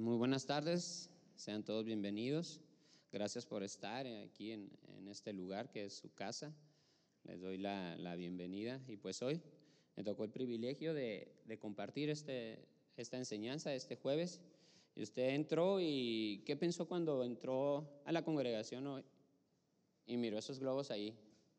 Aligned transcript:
Pues 0.00 0.08
muy 0.08 0.16
buenas 0.16 0.46
tardes, 0.46 1.10
sean 1.36 1.62
todos 1.62 1.84
bienvenidos. 1.84 2.62
Gracias 3.12 3.44
por 3.44 3.62
estar 3.62 4.06
aquí 4.06 4.52
en, 4.52 4.70
este 5.10 5.34
lugar 5.34 5.70
que 5.70 5.84
es 5.84 5.92
su 5.92 6.14
casa. 6.14 6.54
Les 7.24 7.38
doy 7.38 7.58
la, 7.58 8.16
bienvenida 8.16 8.80
y 8.88 8.96
pues 8.96 9.20
hoy 9.20 9.42
me 9.96 10.02
tocó 10.02 10.24
el 10.24 10.30
privilegio 10.30 10.94
de, 10.94 11.58
compartir 11.60 12.08
este, 12.08 12.66
esta 12.96 13.18
enseñanza 13.18 13.74
este 13.74 13.94
jueves. 13.96 14.40
Y 14.94 15.02
usted 15.02 15.34
entró 15.34 15.82
y 15.82 16.44
¿qué 16.46 16.56
pensó 16.56 16.88
cuando 16.88 17.22
entró 17.22 18.00
a 18.06 18.12
la 18.12 18.24
congregación 18.24 18.86
hoy? 18.86 19.04
Y 20.06 20.16
miró 20.16 20.38
esos 20.38 20.60
globos 20.60 20.90
ahí 20.90 21.14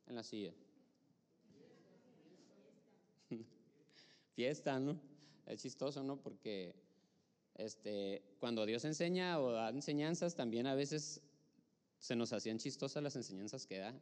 en 0.07 0.15
la 0.15 0.23
silla. 0.23 0.55
Fiesta, 4.33 4.79
¿no? 4.79 4.99
Es 5.45 5.61
chistoso, 5.61 6.01
¿no? 6.01 6.19
Porque 6.19 6.73
este, 7.55 8.23
cuando 8.39 8.65
Dios 8.65 8.85
enseña 8.85 9.39
o 9.39 9.51
da 9.51 9.69
enseñanzas, 9.69 10.35
también 10.35 10.67
a 10.67 10.75
veces 10.75 11.21
se 11.99 12.15
nos 12.15 12.33
hacían 12.33 12.57
chistosas 12.57 13.03
las 13.03 13.15
enseñanzas 13.15 13.67
que 13.67 13.77
da. 13.77 13.93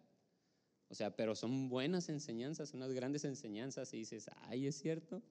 O 0.90 0.96
sea, 0.96 1.16
pero 1.16 1.36
son 1.36 1.70
buenas 1.70 2.10
enseñanzas, 2.10 2.74
unas 2.74 2.94
grandes 2.94 3.24
enseñanzas 3.26 3.94
y 3.94 3.98
dices, 3.98 4.30
ay, 4.48 4.68
¿es 4.68 4.76
cierto? 4.80 5.22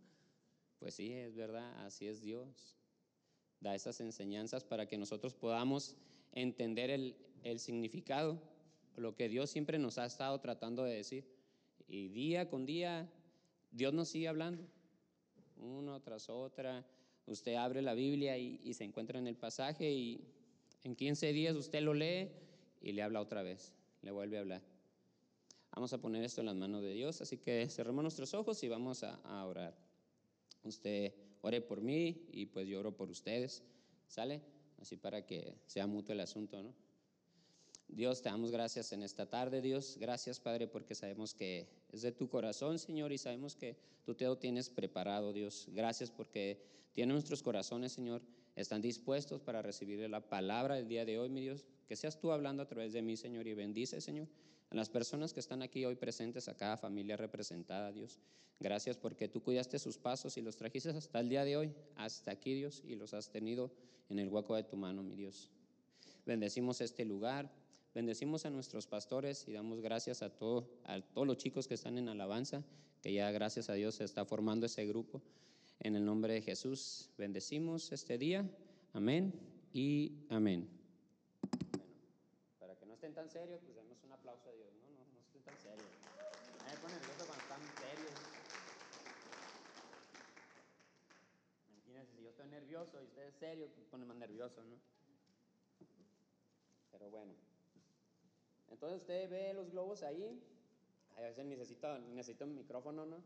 Pues 0.79 0.95
sí, 0.95 1.13
es 1.13 1.35
verdad, 1.35 1.85
así 1.85 2.07
es 2.07 2.21
Dios. 2.21 2.77
Da 3.61 3.75
esas 3.75 4.01
enseñanzas 4.01 4.65
para 4.65 4.87
que 4.87 4.99
nosotros 4.99 5.35
podamos 5.35 5.97
entender 6.33 6.91
el, 6.91 7.17
el 7.43 7.59
significado, 7.59 8.41
lo 8.97 9.17
que 9.17 9.29
Dios 9.29 9.51
siempre 9.51 9.79
nos 9.79 9.99
ha 9.99 10.07
estado 10.07 10.39
tratando 10.41 10.85
de 10.85 10.95
decir. 10.95 11.25
Y 11.89 12.09
día 12.09 12.49
con 12.49 12.67
día, 12.67 13.11
Dios 13.73 13.93
nos 13.93 14.09
sigue 14.09 14.29
hablando, 14.29 14.63
uno 15.57 16.01
tras 16.03 16.29
otra 16.29 16.87
Usted 17.29 17.57
abre 17.57 17.83
la 17.83 17.95
Biblia 17.95 18.39
y, 18.39 18.73
se 18.73 18.85
encuentra 18.85 19.19
en 19.19 19.27
el 19.27 19.37
pasaje 19.37 19.91
y 19.91 20.21
en 20.83 20.97
15 20.97 21.33
días 21.33 21.55
usted 21.57 21.83
lo 21.83 21.93
lee 21.93 22.31
y 22.81 22.93
le 22.93 23.03
habla 23.03 23.21
otra 23.21 23.43
vez, 23.43 23.75
le 24.03 24.11
vuelve 24.11 24.39
a 24.39 24.41
hablar. 24.41 24.63
Vamos 25.73 25.93
a 25.93 25.99
poner 25.99 26.25
esto 26.25 26.41
en 26.41 26.47
las 26.47 26.57
manos 26.57 26.83
de 26.83 26.95
Dios, 26.95 27.21
así 27.21 27.37
que 27.37 27.69
cerremos 27.69 28.03
nuestros 28.03 28.33
ojos 28.33 28.63
y 28.65 28.69
vamos 28.69 29.05
a, 29.05 29.17
a 29.25 29.45
orar. 29.45 29.77
Usted 30.65 31.13
ore 31.43 31.61
por 31.61 31.83
mí 31.83 32.27
y 32.33 32.47
pues 32.47 32.67
yo 32.67 32.81
oro 32.81 32.97
por 32.97 33.11
ustedes, 33.11 33.63
¿sale? 34.07 34.41
Así 34.81 34.97
para 34.97 35.27
que 35.27 35.55
sea 35.67 35.87
mutuo 35.87 36.15
el 36.15 36.21
asunto, 36.21 36.63
¿no? 36.63 36.73
Dios, 37.89 38.23
te 38.23 38.29
damos 38.29 38.51
gracias 38.51 38.93
en 38.93 39.03
esta 39.03 39.27
tarde, 39.27 39.61
Dios. 39.61 39.97
Gracias, 39.99 40.39
Padre, 40.39 40.69
porque 40.69 40.95
sabemos 40.95 41.35
que 41.35 41.67
es 41.91 42.03
de 42.03 42.13
tu 42.13 42.29
corazón, 42.29 42.79
Señor, 42.79 43.13
y 43.13 43.19
sabemos 43.19 43.57
que 43.57 43.77
tú 44.05 44.15
te 44.15 44.27
lo 44.27 44.37
tienes 44.37 44.69
preparado, 44.69 45.33
Dios. 45.33 45.67
Gracias 45.73 46.11
porque 46.11 46.63
tiene 46.93 47.13
nuestros 47.13 47.43
corazones, 47.43 47.93
Señor, 47.93 48.23
están 48.57 48.83
dispuestos 48.83 49.41
para 49.41 49.63
recibir 49.63 50.09
la 50.11 50.21
palabra 50.21 50.75
del 50.75 50.89
día 50.89 51.05
de 51.05 51.19
hoy, 51.19 51.29
mi 51.31 51.41
Dios. 51.41 51.65
Que 51.89 51.97
seas 51.97 52.19
tú 52.19 52.31
hablando 52.31 52.63
a 52.63 52.67
través 52.67 52.93
de 52.93 53.03
mí, 53.03 53.17
Señor, 53.17 53.47
y 53.47 53.55
bendice, 53.55 54.01
Señor, 54.01 54.29
a 54.71 54.75
las 54.75 54.91
personas 54.91 55.33
que 55.33 55.41
están 55.41 55.63
aquí 55.63 55.85
hoy 55.85 55.97
presentes, 55.97 56.49
a 56.49 56.57
cada 56.57 56.77
familia 56.77 57.17
representada, 57.17 57.91
Dios. 57.91 58.19
Gracias 58.61 58.97
porque 58.97 59.29
tú 59.29 59.43
cuidaste 59.43 59.79
sus 59.79 59.97
pasos 59.97 60.37
y 60.37 60.43
los 60.43 60.57
trajiste 60.57 60.91
hasta 60.91 61.21
el 61.21 61.29
día 61.29 61.45
de 61.45 61.57
hoy, 61.57 61.73
hasta 61.97 62.33
aquí, 62.33 62.55
Dios, 62.55 62.83
y 62.85 62.97
los 62.97 63.15
has 63.15 63.31
tenido 63.31 63.71
en 64.11 64.19
el 64.19 64.29
hueco 64.29 64.57
de 64.57 64.65
tu 64.65 64.77
mano, 64.77 65.03
mi 65.03 65.15
Dios. 65.15 65.51
Bendecimos 66.27 66.81
este 66.81 67.05
lugar 67.05 67.51
Bendecimos 67.99 68.47
a 68.47 68.51
nuestros 68.51 68.87
pastores 68.87 69.49
y 69.49 69.53
damos 69.53 69.81
gracias 69.81 70.23
a, 70.23 70.31
todo, 70.31 70.71
a 70.85 71.01
todos 71.01 71.27
los 71.27 71.37
chicos 71.37 71.67
que 71.67 71.75
están 71.75 71.99
en 71.99 72.09
alabanza, 72.09 72.63
que 73.03 73.13
ya 73.13 73.33
gracias 73.33 73.71
a 73.71 73.73
Dios 73.73 73.97
se 73.97 74.05
está 74.05 74.25
formando 74.25 74.67
ese 74.67 74.87
grupo. 74.87 75.21
En 75.81 75.97
el 75.97 76.05
nombre 76.05 76.35
de 76.35 76.41
Jesús, 76.41 77.11
bendecimos 77.19 77.91
este 77.91 78.17
día. 78.17 78.49
Amén 78.93 79.35
y 79.73 80.13
amén. 80.29 80.69
Para 82.61 82.77
que 82.77 82.87
no 82.87 82.95
estén 82.95 83.15
tan 83.15 83.29
serios, 83.29 83.61
pues 83.65 83.75
demos 83.75 83.99
un 84.05 84.13
aplauso 84.13 84.49
a 84.49 84.53
Dios. 84.53 84.69
No, 84.81 84.91
no, 84.91 85.05
no 85.13 85.21
estén 85.21 85.43
tan 85.43 85.59
serios. 85.59 85.91
me 86.71 86.77
pone 86.81 86.95
nervioso 86.95 87.27
cuando 87.27 87.43
están 87.43 87.61
serios. 87.83 88.13
Imagínense, 91.69 92.15
si 92.15 92.23
yo 92.23 92.31
estoy 92.31 92.47
nervioso 92.47 93.03
y 93.03 93.07
usted 93.07 93.27
es 93.27 93.35
serio, 93.35 93.69
pues 93.75 93.89
pone 93.89 94.05
más 94.05 94.17
nervioso, 94.19 94.63
¿no? 94.63 94.77
Pero 96.93 97.11
bueno. 97.11 97.48
Entonces 98.71 99.01
usted 99.01 99.31
ve 99.31 99.53
los 99.55 99.71
globos 99.71 100.03
ahí, 100.03 100.41
a 101.17 101.21
veces 101.23 101.45
necesita, 101.45 101.99
necesita 101.99 102.45
un 102.45 102.55
micrófono, 102.55 103.07
¿no? 103.07 103.17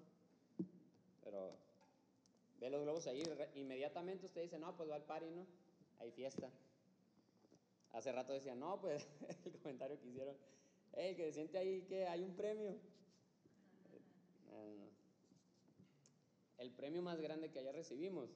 Pero 1.23 1.53
ve 2.61 2.71
los 2.71 2.83
globos 2.83 3.07
ahí, 3.07 3.23
inmediatamente 3.55 4.27
usted 4.27 4.43
dice, 4.43 4.59
no, 4.59 4.77
pues 4.77 4.91
va 4.91 4.97
al 4.97 5.05
party, 5.05 5.31
¿no? 5.31 5.47
Hay 5.99 6.11
fiesta. 6.11 6.49
Hace 7.93 8.13
rato 8.13 8.33
decía, 8.33 8.55
no, 8.55 8.81
pues 8.81 9.07
el 9.45 9.53
comentario 9.53 10.01
que 10.01 10.09
hicieron, 10.09 10.37
hey, 10.95 11.15
que 11.15 11.27
se 11.27 11.33
siente 11.33 11.59
ahí 11.59 11.83
que 11.83 12.07
hay 12.07 12.23
un 12.23 12.35
premio. 12.35 12.77
El 16.63 16.71
premio 16.71 17.03
más 17.03 17.21
grande 17.21 17.51
que 17.51 17.59
allá 17.59 17.73
recibimos, 17.73 18.31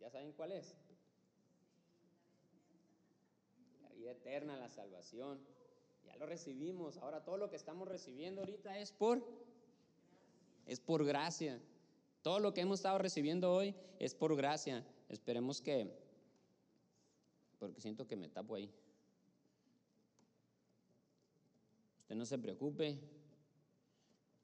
¿ya 0.00 0.10
saben 0.10 0.32
cuál 0.32 0.50
es? 0.50 0.74
La 3.82 3.90
vida 3.90 4.10
eterna, 4.10 4.56
la 4.56 4.68
salvación. 4.68 5.38
Ya 6.06 6.16
lo 6.16 6.26
recibimos. 6.26 6.96
Ahora 6.98 7.24
todo 7.24 7.36
lo 7.36 7.50
que 7.50 7.56
estamos 7.56 7.88
recibiendo 7.88 8.40
ahorita 8.40 8.78
es 8.78 8.92
por 8.92 9.22
es 10.66 10.80
por 10.80 11.04
gracia. 11.04 11.60
Todo 12.22 12.38
lo 12.38 12.54
que 12.54 12.60
hemos 12.60 12.78
estado 12.78 12.98
recibiendo 12.98 13.52
hoy 13.52 13.74
es 13.98 14.14
por 14.14 14.34
gracia. 14.36 14.86
Esperemos 15.08 15.60
que 15.60 16.00
porque 17.58 17.80
siento 17.80 18.08
que 18.08 18.16
me 18.16 18.28
tapo 18.28 18.56
ahí. 18.56 18.68
Usted 22.00 22.16
no 22.16 22.26
se 22.26 22.36
preocupe, 22.36 22.98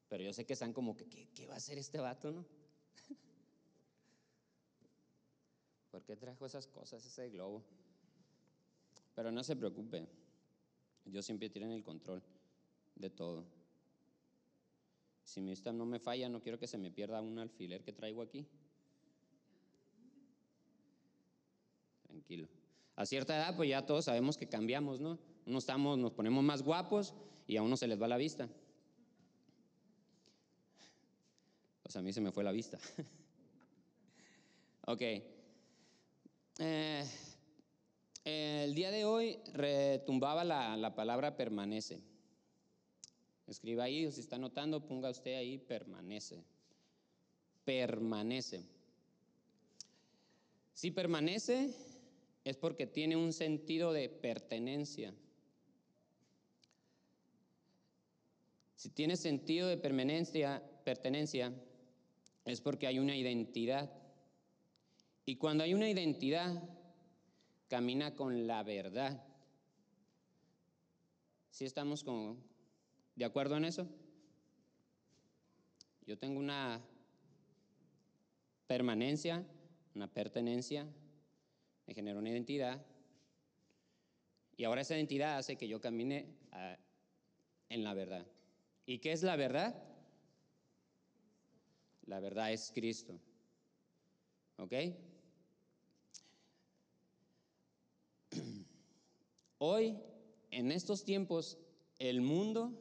pero 0.09 0.23
yo 0.23 0.33
sé 0.33 0.47
que 0.47 0.53
están 0.53 0.73
como 0.73 0.97
que, 0.97 1.05
¿qué, 1.07 1.29
qué 1.35 1.47
va 1.47 1.55
a 1.55 1.57
hacer 1.57 1.79
este 1.79 1.99
vato, 1.99 2.31
no? 2.31 2.45
¿Por 5.91 6.05
qué 6.05 6.15
trajo 6.15 6.47
esas 6.47 6.69
cosas, 6.69 7.05
ese 7.05 7.29
globo? 7.29 7.65
Pero 9.17 9.33
no 9.33 9.43
se 9.43 9.57
preocupe. 9.57 10.07
Dios 11.05 11.25
siempre 11.25 11.51
tiene 11.51 11.75
el 11.75 11.83
control 11.83 12.23
de 12.95 13.11
todo. 13.11 13.45
Si 15.25 15.41
mi 15.41 15.51
vista 15.51 15.73
no 15.73 15.85
me 15.85 15.99
falla, 15.99 16.29
no 16.29 16.41
quiero 16.41 16.59
que 16.59 16.67
se 16.67 16.79
me 16.79 16.91
pierda 16.91 17.21
un 17.21 17.39
alfiler 17.39 17.83
que 17.83 17.93
traigo 17.93 18.23
aquí. 18.23 18.47
Tranquilo. 22.03 22.49
A 22.97 23.07
cierta 23.07 23.37
edad, 23.37 23.55
pues 23.55 23.69
ya 23.69 23.85
todos 23.85 24.07
sabemos 24.07 24.37
que 24.37 24.49
cambiamos, 24.49 25.01
¿no? 25.01 25.19
Uno 25.47 25.59
estamos, 25.59 25.99
nos 25.99 26.13
ponemos 26.13 26.43
más 26.43 26.63
guapos 26.63 27.15
y 27.47 27.57
a 27.57 27.63
uno 27.63 27.77
se 27.77 27.87
les 27.87 28.01
va 28.01 28.09
la 28.09 28.17
vista. 28.17 28.49
Pues 31.83 31.97
a 31.97 32.03
mí 32.03 32.13
se 32.13 32.21
me 32.21 32.33
fue 32.33 32.43
la 32.43 32.53
vista. 32.53 32.79
ok. 34.87 35.03
Eh, 36.59 37.05
el 38.29 38.75
día 38.75 38.91
de 38.91 39.05
hoy 39.05 39.39
retumbaba 39.55 40.45
la, 40.45 40.95
palabra 40.95 41.37
permanece. 41.37 42.01
Escriba 43.47 43.85
ahí, 43.85 44.05
o 44.05 44.13
si 44.13 44.21
está 44.21 44.37
notando, 44.37 44.87
ponga 44.87 45.09
usted 45.09 45.37
ahí 45.37 45.57
permanece. 45.57 46.45
Permanece. 47.65 48.65
Si 50.75 50.91
permanece 50.91 51.71
es 52.45 52.57
porque 52.57 52.87
tiene 52.87 53.17
un 53.17 53.33
sentido 53.33 53.93
de 53.93 54.09
pertenencia. 54.09 55.15
Si 58.77 58.91
tiene 58.91 59.17
sentido 59.17 59.69
de 59.69 59.77
permanencia, 59.77 60.63
pertenencia, 60.85 61.53
es 62.45 62.61
porque 62.61 62.87
hay 62.87 62.99
una 62.99 63.17
identidad. 63.17 63.91
Y 65.25 65.37
cuando 65.37 65.65
hay 65.65 65.75
una 65.75 65.89
identidad, 65.89 66.63
camina 67.69 68.15
con 68.15 68.47
la 68.47 68.63
verdad. 68.63 69.25
¿Sí 71.51 71.65
estamos 71.65 72.03
con, 72.03 72.43
de 73.15 73.25
acuerdo 73.25 73.57
en 73.57 73.65
eso? 73.65 73.89
Yo 76.07 76.19
tengo 76.19 76.39
una 76.39 76.81
permanencia, 78.67 79.45
una 79.95 80.13
pertenencia, 80.13 80.87
me 81.87 81.95
genera 81.95 82.19
una 82.19 82.31
identidad, 82.31 82.85
y 84.59 84.65
ahora 84.65 84.81
esa 84.81 84.97
identidad 84.97 85.39
hace 85.39 85.57
que 85.57 85.69
yo 85.69 85.81
camine 85.81 86.35
ah, 86.51 86.77
en 87.69 87.85
la 87.85 87.95
verdad. 87.95 88.27
¿Y 88.87 88.99
qué 88.99 89.13
es 89.13 89.23
la 89.23 89.37
verdad? 89.37 89.81
La 92.07 92.19
verdad 92.19 92.53
es 92.53 92.73
Cristo. 92.75 93.21
¿Ok? 94.57 94.73
Hoy, 99.59 99.99
en 100.53 100.71
estos 100.71 101.05
tiempos, 101.05 101.59
el 101.99 102.21
mundo 102.21 102.73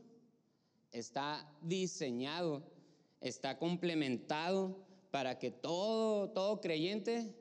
está 0.92 1.52
diseñado, 1.62 2.64
está 3.20 3.58
complementado 3.58 4.86
para 5.10 5.40
que 5.40 5.50
todo, 5.50 6.30
todo 6.30 6.62
creyente 6.62 7.36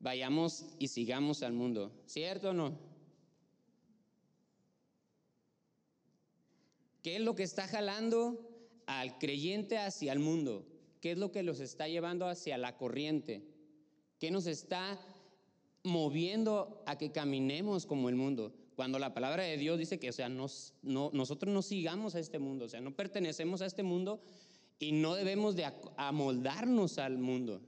vayamos 0.00 0.64
y 0.78 0.88
sigamos 0.88 1.42
al 1.42 1.52
mundo. 1.52 1.92
¿Cierto 2.06 2.50
o 2.50 2.52
no? 2.54 2.78
¿Qué 7.02 7.16
es 7.16 7.20
lo 7.20 7.34
que 7.34 7.42
está 7.42 7.68
jalando 7.68 8.40
al 8.86 9.18
creyente 9.18 9.76
hacia 9.76 10.14
el 10.14 10.18
mundo? 10.18 10.66
¿Qué 11.02 11.12
es 11.12 11.18
lo 11.18 11.30
que 11.30 11.42
los 11.42 11.60
está 11.60 11.88
llevando 11.88 12.26
hacia 12.26 12.56
la 12.56 12.78
corriente? 12.78 13.44
¿Qué 14.18 14.30
nos 14.30 14.46
está 14.46 14.98
moviendo 15.82 16.82
a 16.86 16.96
que 16.96 17.10
caminemos 17.10 17.84
como 17.84 18.08
el 18.08 18.14
mundo? 18.14 18.54
Cuando 18.76 18.98
la 18.98 19.14
palabra 19.14 19.42
de 19.44 19.56
Dios 19.56 19.78
dice 19.78 19.98
que, 19.98 20.10
o 20.10 20.12
sea, 20.12 20.28
no, 20.28 20.48
nosotros 20.82 21.52
no 21.52 21.62
sigamos 21.62 22.14
a 22.14 22.20
este 22.20 22.38
mundo, 22.38 22.64
o 22.64 22.68
sea, 22.68 22.80
no 22.80 22.94
pertenecemos 22.94 23.62
a 23.62 23.66
este 23.66 23.82
mundo 23.82 24.22
y 24.78 24.92
no 24.92 25.14
debemos 25.14 25.56
de 25.56 25.70
amoldarnos 25.96 26.98
al 26.98 27.18
mundo. 27.18 27.60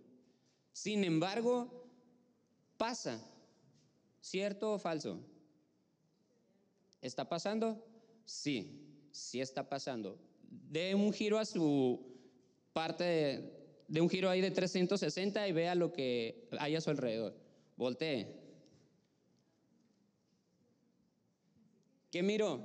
Sin 0.72 1.04
embargo, 1.04 1.86
pasa, 2.76 3.24
¿cierto 4.20 4.72
o 4.72 4.78
falso? 4.78 5.20
¿Está 7.00 7.28
pasando? 7.28 7.84
Sí 8.24 8.80
si 9.14 9.40
está 9.40 9.68
pasando. 9.68 10.18
De 10.50 10.94
un 10.94 11.12
giro 11.12 11.38
a 11.38 11.44
su 11.44 12.04
parte, 12.72 13.04
de, 13.86 14.00
un 14.00 14.10
giro 14.10 14.28
ahí 14.28 14.40
de 14.40 14.50
360 14.50 15.46
y 15.46 15.52
vea 15.52 15.76
lo 15.76 15.92
que 15.92 16.48
hay 16.58 16.74
a 16.74 16.80
su 16.80 16.90
alrededor. 16.90 17.36
Voltee. 17.76 18.43
¿Qué 22.14 22.22
miró? 22.22 22.60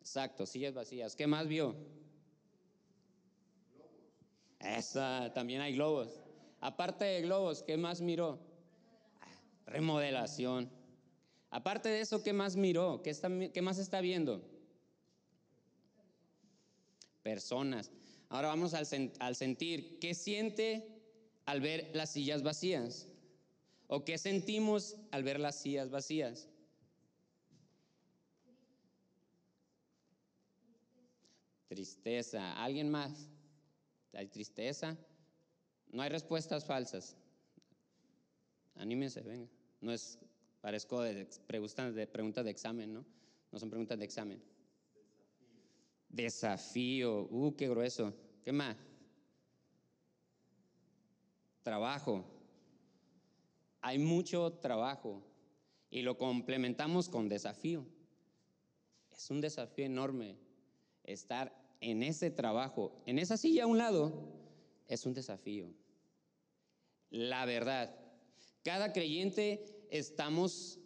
Exacto, 0.00 0.44
sillas 0.44 0.74
vacías. 0.74 1.14
¿Qué 1.14 1.28
más 1.28 1.46
vio? 1.46 1.76
Esa, 4.58 5.32
también 5.32 5.60
hay 5.60 5.74
globos. 5.74 6.20
Aparte 6.60 7.04
de 7.04 7.22
globos, 7.22 7.62
¿qué 7.62 7.76
más 7.76 8.00
miró? 8.00 8.40
Remodelación. 9.66 10.68
Aparte 11.50 11.88
de 11.88 12.00
eso, 12.00 12.24
¿qué 12.24 12.32
más 12.32 12.56
miró? 12.56 13.02
¿Qué, 13.04 13.10
está, 13.10 13.30
qué 13.54 13.62
más 13.62 13.78
está 13.78 14.00
viendo? 14.00 14.42
Personas. 17.22 17.92
Ahora 18.30 18.48
vamos 18.48 18.74
al 18.74 19.36
sentir. 19.36 20.00
¿Qué 20.00 20.12
siente 20.14 20.88
al 21.46 21.60
ver 21.60 21.92
las 21.94 22.10
sillas 22.10 22.42
vacías? 22.42 23.06
¿O 23.86 24.04
qué 24.04 24.18
sentimos 24.18 24.96
al 25.12 25.22
ver 25.22 25.38
las 25.38 25.54
sillas 25.54 25.88
vacías? 25.88 26.48
Tristeza. 31.68 32.62
¿Alguien 32.62 32.90
más? 32.90 33.28
¿Hay 34.12 34.26
tristeza? 34.26 34.96
No 35.90 36.02
hay 36.02 36.08
respuestas 36.08 36.64
falsas. 36.64 37.16
Anímense, 38.74 39.22
venga. 39.22 39.48
No 39.80 39.92
es 39.92 40.18
Parezco 40.60 41.02
de 41.02 41.26
preguntas 41.46 41.94
de, 41.94 42.06
preguntas 42.06 42.44
de 42.44 42.50
examen, 42.50 42.92
¿no? 42.92 43.04
No 43.52 43.58
son 43.58 43.70
preguntas 43.70 43.98
de 43.98 44.04
examen. 44.04 44.42
Desafío. 46.08 47.22
Desafío. 47.22 47.28
Uh, 47.30 47.56
qué 47.56 47.68
grueso. 47.68 48.12
¿Qué 48.44 48.52
más? 48.52 48.76
Trabajo. 51.62 52.24
Hay 53.80 53.98
mucho 53.98 54.52
trabajo 54.54 55.22
y 55.90 56.02
lo 56.02 56.18
complementamos 56.18 57.08
con 57.08 57.28
desafío. 57.28 57.86
Es 59.12 59.30
un 59.30 59.40
desafío 59.40 59.86
enorme 59.86 60.36
estar 61.04 61.57
en 61.80 62.02
ese 62.02 62.30
trabajo, 62.30 62.92
en 63.06 63.18
esa 63.18 63.36
silla 63.36 63.64
a 63.64 63.66
un 63.66 63.78
lado, 63.78 64.12
es 64.86 65.06
un 65.06 65.14
desafío. 65.14 65.72
La 67.10 67.44
verdad, 67.46 67.94
cada 68.62 68.92
creyente 68.92 69.86
estamos, 69.90 70.78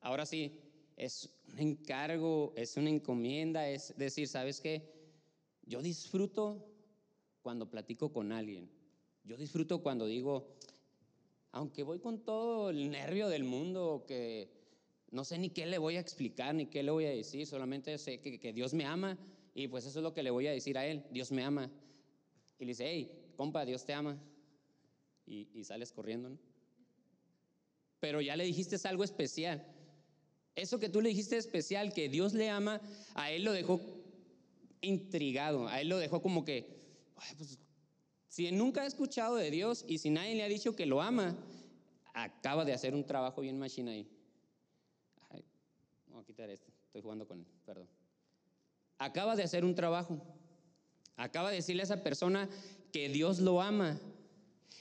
ahora 0.00 0.26
sí, 0.26 0.58
es 0.96 1.30
un 1.52 1.58
encargo, 1.58 2.52
es 2.56 2.76
una 2.76 2.90
encomienda, 2.90 3.68
es 3.68 3.94
decir, 3.96 4.28
¿sabes 4.28 4.60
qué? 4.60 4.90
Yo 5.62 5.82
disfruto 5.82 6.66
cuando 7.42 7.70
platico 7.70 8.12
con 8.12 8.32
alguien. 8.32 8.70
Yo 9.24 9.36
disfruto 9.36 9.82
cuando 9.82 10.06
digo, 10.06 10.56
aunque 11.52 11.82
voy 11.82 11.98
con 11.98 12.20
todo 12.24 12.70
el 12.70 12.90
nervio 12.90 13.28
del 13.28 13.44
mundo, 13.44 14.04
que 14.06 14.50
no 15.10 15.24
sé 15.24 15.38
ni 15.38 15.50
qué 15.50 15.66
le 15.66 15.78
voy 15.78 15.96
a 15.96 16.00
explicar, 16.00 16.54
ni 16.54 16.66
qué 16.66 16.82
le 16.82 16.90
voy 16.90 17.04
a 17.04 17.10
decir, 17.10 17.46
solamente 17.46 17.96
sé 17.98 18.20
que, 18.20 18.52
Dios 18.52 18.74
me 18.74 18.84
ama 18.84 19.18
y 19.54 19.68
pues 19.68 19.84
eso 19.86 19.98
es 19.98 20.02
lo 20.02 20.14
que 20.14 20.22
le 20.22 20.30
voy 20.30 20.46
a 20.46 20.52
decir 20.52 20.78
a 20.78 20.86
él, 20.86 21.04
Dios 21.10 21.32
me 21.32 21.44
ama. 21.44 21.70
Y 22.58 22.64
le 22.64 22.70
dice, 22.70 22.86
hey, 22.86 23.32
compa, 23.36 23.64
Dios 23.64 23.84
te 23.84 23.94
ama. 23.94 24.18
Y, 25.26 25.48
y 25.54 25.64
sales 25.64 25.92
corriendo, 25.92 26.30
¿no? 26.30 26.38
pero 28.00 28.22
ya 28.22 28.34
le 28.34 28.44
dijiste 28.44 28.76
algo 28.88 29.04
especial. 29.04 29.64
Eso 30.56 30.80
que 30.80 30.88
tú 30.88 31.00
le 31.00 31.10
dijiste 31.10 31.36
especial, 31.36 31.92
que 31.92 32.08
Dios 32.08 32.32
le 32.32 32.50
ama, 32.50 32.80
a 33.14 33.30
él 33.30 33.44
lo 33.44 33.52
dejó 33.52 33.80
intrigado, 34.80 35.68
a 35.68 35.80
él 35.80 35.88
lo 35.88 35.98
dejó 35.98 36.20
como 36.20 36.44
que, 36.44 36.80
pues, 37.36 37.58
si 38.28 38.50
nunca 38.50 38.82
ha 38.82 38.86
escuchado 38.86 39.36
de 39.36 39.50
Dios 39.50 39.84
y 39.86 39.98
si 39.98 40.10
nadie 40.10 40.34
le 40.34 40.42
ha 40.42 40.48
dicho 40.48 40.74
que 40.74 40.86
lo 40.86 41.02
ama, 41.02 41.36
acaba 42.14 42.64
de 42.64 42.72
hacer 42.72 42.94
un 42.94 43.04
trabajo 43.04 43.42
bien 43.42 43.58
machina 43.58 43.92
ahí. 43.92 44.08
voy 46.08 46.22
a 46.22 46.24
quitar 46.24 46.50
este, 46.50 46.72
estoy 46.86 47.02
jugando 47.02 47.28
con 47.28 47.40
él, 47.40 47.46
perdón. 47.64 47.99
Acaba 49.00 49.34
de 49.34 49.42
hacer 49.42 49.64
un 49.64 49.74
trabajo. 49.74 50.20
Acaba 51.16 51.48
de 51.48 51.56
decirle 51.56 51.82
a 51.82 51.84
esa 51.84 52.02
persona 52.02 52.50
que 52.92 53.08
Dios 53.08 53.38
lo 53.38 53.62
ama 53.62 53.98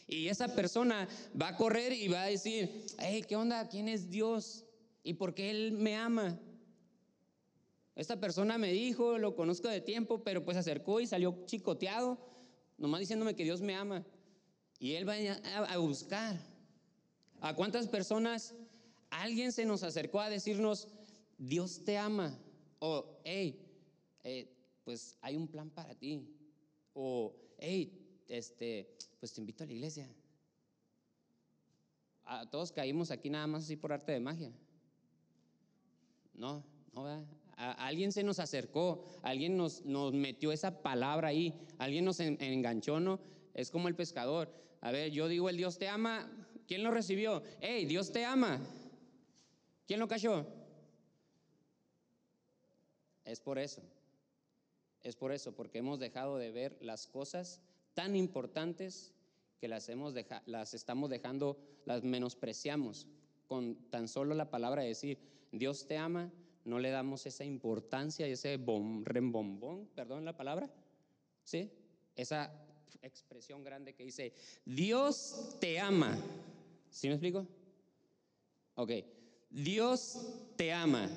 y 0.08 0.28
esa 0.28 0.54
persona 0.56 1.08
va 1.40 1.50
a 1.50 1.56
correr 1.56 1.94
y 1.94 2.10
va 2.10 2.24
a 2.24 2.26
decir, 2.26 2.86
hey, 2.98 3.24
¿qué 3.26 3.38
onda? 3.38 3.70
¿Quién 3.70 3.88
es 3.88 4.10
Dios? 4.10 4.66
¿Y 5.04 5.14
por 5.14 5.34
qué 5.34 5.52
Él 5.52 5.72
me 5.72 5.96
ama? 5.96 6.38
Esta 7.96 8.20
persona 8.20 8.58
me 8.58 8.74
dijo, 8.74 9.18
lo 9.18 9.38
conozco 9.38 9.70
de 9.70 9.80
tiempo, 9.80 10.22
pero 10.22 10.44
pues 10.44 10.56
se 10.56 10.60
acercó 10.60 11.00
y 11.00 11.08
salió 11.08 11.46
chicoteado, 11.46 12.18
nomás 12.78 13.00
diciéndome 13.00 13.36
que 13.38 13.46
Dios 13.46 13.62
me 13.62 13.76
ama. 13.76 14.04
Y 14.80 14.96
Él 14.96 15.08
va 15.08 15.16
a 15.64 15.78
buscar. 15.78 16.38
¿A 17.40 17.56
cuántas 17.56 17.88
personas 17.88 18.54
alguien 19.12 19.54
se 19.54 19.64
nos 19.64 19.84
acercó 19.84 20.20
a 20.20 20.30
decirnos, 20.30 20.90
Dios 21.38 21.86
te 21.86 21.98
ama? 21.98 22.38
O, 22.80 23.22
hey, 23.24 23.69
eh, 24.24 24.48
pues 24.84 25.18
hay 25.22 25.36
un 25.36 25.48
plan 25.48 25.70
para 25.70 25.96
ti. 25.96 26.28
O, 26.94 27.36
hey, 27.58 28.24
este, 28.28 28.96
pues 29.20 29.34
te 29.34 29.42
invito 29.42 29.64
a 29.64 29.68
la 29.68 29.74
iglesia. 29.74 30.10
A 32.26 32.50
todos 32.50 32.72
caímos 32.72 33.12
aquí 33.12 33.30
nada 33.30 33.48
más 33.48 33.64
así 33.64 33.76
por 33.76 33.92
arte 33.92 34.12
de 34.12 34.20
magia. 34.20 34.52
No, 36.34 36.64
no, 36.94 37.08
a, 37.58 37.72
alguien 37.86 38.12
se 38.12 38.24
nos 38.24 38.40
acercó, 38.40 39.04
alguien 39.22 39.58
nos, 39.58 39.84
nos 39.84 40.14
metió 40.14 40.52
esa 40.52 40.82
palabra 40.82 41.30
ahí, 41.30 41.54
alguien 41.78 42.06
nos 42.06 42.20
enganchó, 42.20 43.00
¿no? 43.00 43.20
Es 43.54 43.72
como 43.72 43.88
el 43.88 43.96
pescador. 43.96 44.54
A 44.82 44.92
ver, 44.92 45.12
yo 45.12 45.28
digo, 45.28 45.50
el 45.50 45.58
Dios 45.58 45.78
te 45.78 45.90
ama, 45.90 46.32
¿quién 46.68 46.84
lo 46.84 46.92
recibió? 46.92 47.44
Hey, 47.60 47.86
Dios 47.86 48.12
te 48.12 48.24
ama. 48.24 48.62
¿Quién 49.86 50.00
lo 50.00 50.08
cayó? 50.08 50.46
Es 53.26 53.40
por 53.42 53.60
eso. 53.60 53.82
Es 55.04 55.16
por 55.16 55.32
eso, 55.32 55.56
porque 55.56 55.80
hemos 55.80 56.00
dejado 56.00 56.38
de 56.38 56.52
ver 56.52 56.78
las 56.82 57.08
cosas 57.08 57.62
tan 57.94 58.16
importantes 58.16 59.14
que 59.60 59.68
las, 59.68 59.90
hemos 59.90 60.14
las 60.46 60.74
estamos 60.74 61.10
dejando, 61.10 61.58
las 61.86 62.04
menospreciamos. 62.04 63.08
Con 63.48 63.90
tan 63.90 64.08
solo 64.08 64.36
la 64.36 64.50
palabra 64.50 64.84
de 64.84 64.90
decir, 64.90 65.18
Dios 65.52 65.88
te 65.88 65.98
ama, 65.98 66.32
no 66.66 66.80
le 66.80 66.92
damos 66.92 67.26
esa 67.26 67.44
importancia 67.44 68.28
y 68.28 68.34
ese 68.34 68.58
bom, 68.58 69.04
rembombón, 69.04 69.88
perdón 69.96 70.26
la 70.26 70.38
palabra, 70.38 70.70
¿sí? 71.44 71.72
Esa 72.16 72.54
expresión 73.02 73.64
grande 73.64 73.94
que 73.94 74.04
dice, 74.04 74.34
Dios 74.66 75.58
te 75.60 75.80
ama. 75.80 76.18
¿Sí 76.90 77.08
me 77.08 77.14
explico? 77.14 77.48
Ok, 78.76 78.92
Dios 79.50 80.54
te 80.56 80.72
ama. 80.72 81.10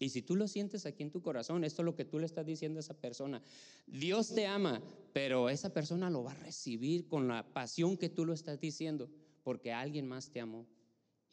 Y 0.00 0.08
si 0.08 0.22
tú 0.22 0.34
lo 0.34 0.48
sientes 0.48 0.86
aquí 0.86 1.02
en 1.02 1.10
tu 1.10 1.20
corazón, 1.20 1.62
esto 1.62 1.82
es 1.82 1.84
lo 1.84 1.94
que 1.94 2.06
tú 2.06 2.18
le 2.18 2.24
estás 2.24 2.46
diciendo 2.46 2.78
a 2.78 2.80
esa 2.80 2.94
persona. 2.94 3.42
Dios 3.86 4.34
te 4.34 4.46
ama, 4.46 4.82
pero 5.12 5.50
esa 5.50 5.74
persona 5.74 6.08
lo 6.08 6.24
va 6.24 6.32
a 6.32 6.36
recibir 6.36 7.06
con 7.06 7.28
la 7.28 7.46
pasión 7.52 7.98
que 7.98 8.08
tú 8.08 8.24
lo 8.24 8.32
estás 8.32 8.58
diciendo, 8.58 9.10
porque 9.44 9.74
alguien 9.74 10.08
más 10.08 10.30
te 10.30 10.40
amó. 10.40 10.66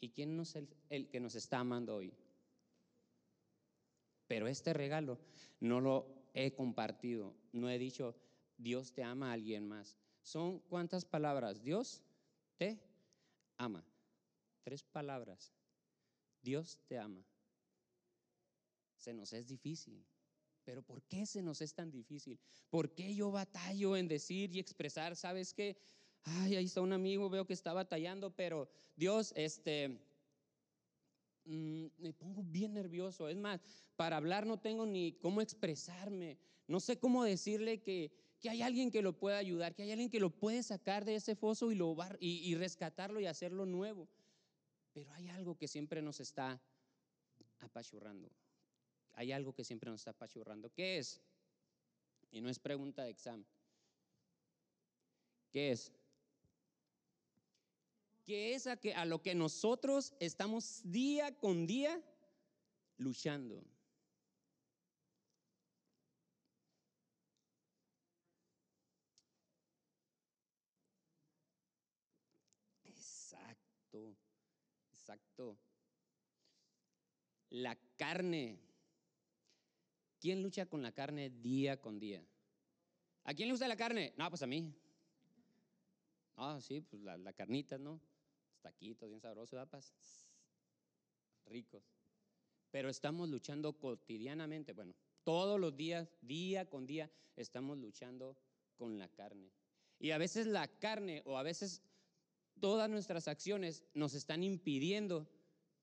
¿Y 0.00 0.10
quién 0.10 0.38
es 0.38 0.54
el, 0.54 0.68
el 0.90 1.08
que 1.08 1.18
nos 1.18 1.34
está 1.34 1.60
amando 1.60 1.96
hoy? 1.96 2.12
Pero 4.26 4.46
este 4.46 4.74
regalo 4.74 5.18
no 5.60 5.80
lo 5.80 6.28
he 6.34 6.52
compartido, 6.52 7.34
no 7.52 7.70
he 7.70 7.78
dicho, 7.78 8.14
Dios 8.58 8.92
te 8.92 9.02
ama 9.02 9.30
a 9.30 9.32
alguien 9.32 9.66
más. 9.66 9.96
Son 10.22 10.58
cuántas 10.68 11.06
palabras? 11.06 11.62
Dios 11.62 12.02
te 12.58 12.78
ama. 13.56 13.82
Tres 14.62 14.82
palabras. 14.82 15.54
Dios 16.42 16.78
te 16.86 16.98
ama 16.98 17.24
se 19.08 19.14
nos 19.14 19.32
es 19.32 19.46
difícil. 19.46 20.04
Pero 20.64 20.82
¿por 20.82 21.02
qué 21.02 21.24
se 21.24 21.40
nos 21.40 21.62
es 21.62 21.72
tan 21.72 21.90
difícil? 21.90 22.38
¿Por 22.68 22.94
qué 22.94 23.14
yo 23.14 23.30
batallo 23.30 23.96
en 23.96 24.06
decir 24.06 24.54
y 24.54 24.58
expresar, 24.58 25.16
sabes 25.16 25.54
qué? 25.54 25.78
ay, 26.24 26.56
ahí 26.56 26.64
está 26.66 26.82
un 26.82 26.92
amigo, 26.92 27.30
veo 27.30 27.46
que 27.46 27.54
está 27.54 27.72
batallando, 27.72 28.30
pero 28.34 28.68
Dios, 28.96 29.32
este, 29.34 29.98
mm, 31.44 31.86
me 31.96 32.12
pongo 32.12 32.42
bien 32.42 32.74
nervioso. 32.74 33.28
Es 33.28 33.36
más, 33.36 33.60
para 33.96 34.18
hablar 34.18 34.44
no 34.44 34.58
tengo 34.58 34.84
ni 34.84 35.12
cómo 35.12 35.40
expresarme. 35.40 36.38
No 36.66 36.80
sé 36.80 36.98
cómo 36.98 37.24
decirle 37.24 37.80
que, 37.80 38.12
que 38.38 38.50
hay 38.50 38.60
alguien 38.60 38.90
que 38.90 39.00
lo 39.00 39.18
pueda 39.18 39.38
ayudar, 39.38 39.74
que 39.74 39.84
hay 39.84 39.92
alguien 39.92 40.10
que 40.10 40.20
lo 40.20 40.30
puede 40.30 40.62
sacar 40.62 41.06
de 41.06 41.14
ese 41.14 41.34
foso 41.34 41.72
y, 41.72 41.76
lo 41.76 41.96
y, 42.20 42.50
y 42.50 42.54
rescatarlo 42.56 43.20
y 43.20 43.26
hacerlo 43.26 43.64
nuevo. 43.64 44.06
Pero 44.92 45.10
hay 45.12 45.28
algo 45.28 45.56
que 45.56 45.66
siempre 45.66 46.02
nos 46.02 46.20
está 46.20 46.60
apachurrando. 47.60 48.30
Hay 49.18 49.32
algo 49.32 49.52
que 49.52 49.64
siempre 49.64 49.90
nos 49.90 50.02
está 50.02 50.12
apachurrando. 50.12 50.70
¿Qué 50.70 50.98
es? 50.98 51.20
Y 52.30 52.40
no 52.40 52.48
es 52.48 52.60
pregunta 52.60 53.02
de 53.02 53.10
examen. 53.10 53.44
¿Qué 55.50 55.72
es? 55.72 55.92
¿Qué 58.24 58.54
es 58.54 58.68
a, 58.68 58.78
a 58.94 59.04
lo 59.06 59.20
que 59.20 59.34
nosotros 59.34 60.14
estamos 60.20 60.82
día 60.84 61.36
con 61.36 61.66
día 61.66 62.00
luchando? 62.98 63.64
Exacto, 72.84 74.14
exacto. 74.92 75.58
La 77.50 77.76
carne. 77.96 78.67
¿Quién 80.20 80.42
lucha 80.42 80.66
con 80.66 80.82
la 80.82 80.92
carne 80.92 81.30
día 81.30 81.80
con 81.80 81.98
día? 81.98 82.24
¿A 83.24 83.34
quién 83.34 83.48
le 83.48 83.52
gusta 83.52 83.68
la 83.68 83.76
carne? 83.76 84.14
No, 84.16 84.28
pues 84.28 84.42
a 84.42 84.46
mí. 84.46 84.74
Ah, 86.36 86.58
sí, 86.60 86.80
pues 86.80 87.02
la, 87.02 87.32
carnita, 87.32 87.78
¿no? 87.78 88.00
taquitos 88.62 89.08
bien 89.08 89.20
sabrosos, 89.20 89.58
papas. 89.58 89.92
Ricos. 91.46 91.82
Pero 92.70 92.88
estamos 92.88 93.28
luchando 93.28 93.72
cotidianamente, 93.78 94.72
bueno, 94.72 94.94
todos 95.24 95.58
los 95.58 95.76
días, 95.76 96.08
día 96.20 96.68
con 96.68 96.86
día, 96.86 97.10
estamos 97.36 97.78
luchando 97.78 98.36
con 98.76 98.98
la 98.98 99.08
carne. 99.08 99.50
Y 99.98 100.10
a 100.10 100.18
veces 100.18 100.46
la 100.46 100.68
carne 100.68 101.22
o 101.24 101.38
a 101.38 101.42
veces 101.42 101.82
todas 102.60 102.88
nuestras 102.90 103.28
acciones 103.28 103.84
nos 103.94 104.14
están 104.14 104.42
impidiendo 104.42 105.28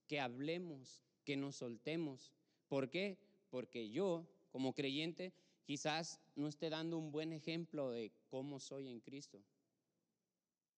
que 0.07 0.19
hablemos, 0.19 1.03
que 1.23 1.35
nos 1.37 1.57
soltemos. 1.57 2.33
¿Por 2.67 2.89
qué? 2.89 3.17
Porque 3.55 3.89
yo, 3.89 4.27
como 4.49 4.73
creyente, 4.73 5.31
quizás 5.63 6.19
no 6.35 6.49
esté 6.49 6.69
dando 6.69 6.97
un 6.97 7.09
buen 7.09 7.31
ejemplo 7.31 7.89
de 7.89 8.11
cómo 8.27 8.59
soy 8.59 8.89
en 8.89 8.99
Cristo. 8.99 9.41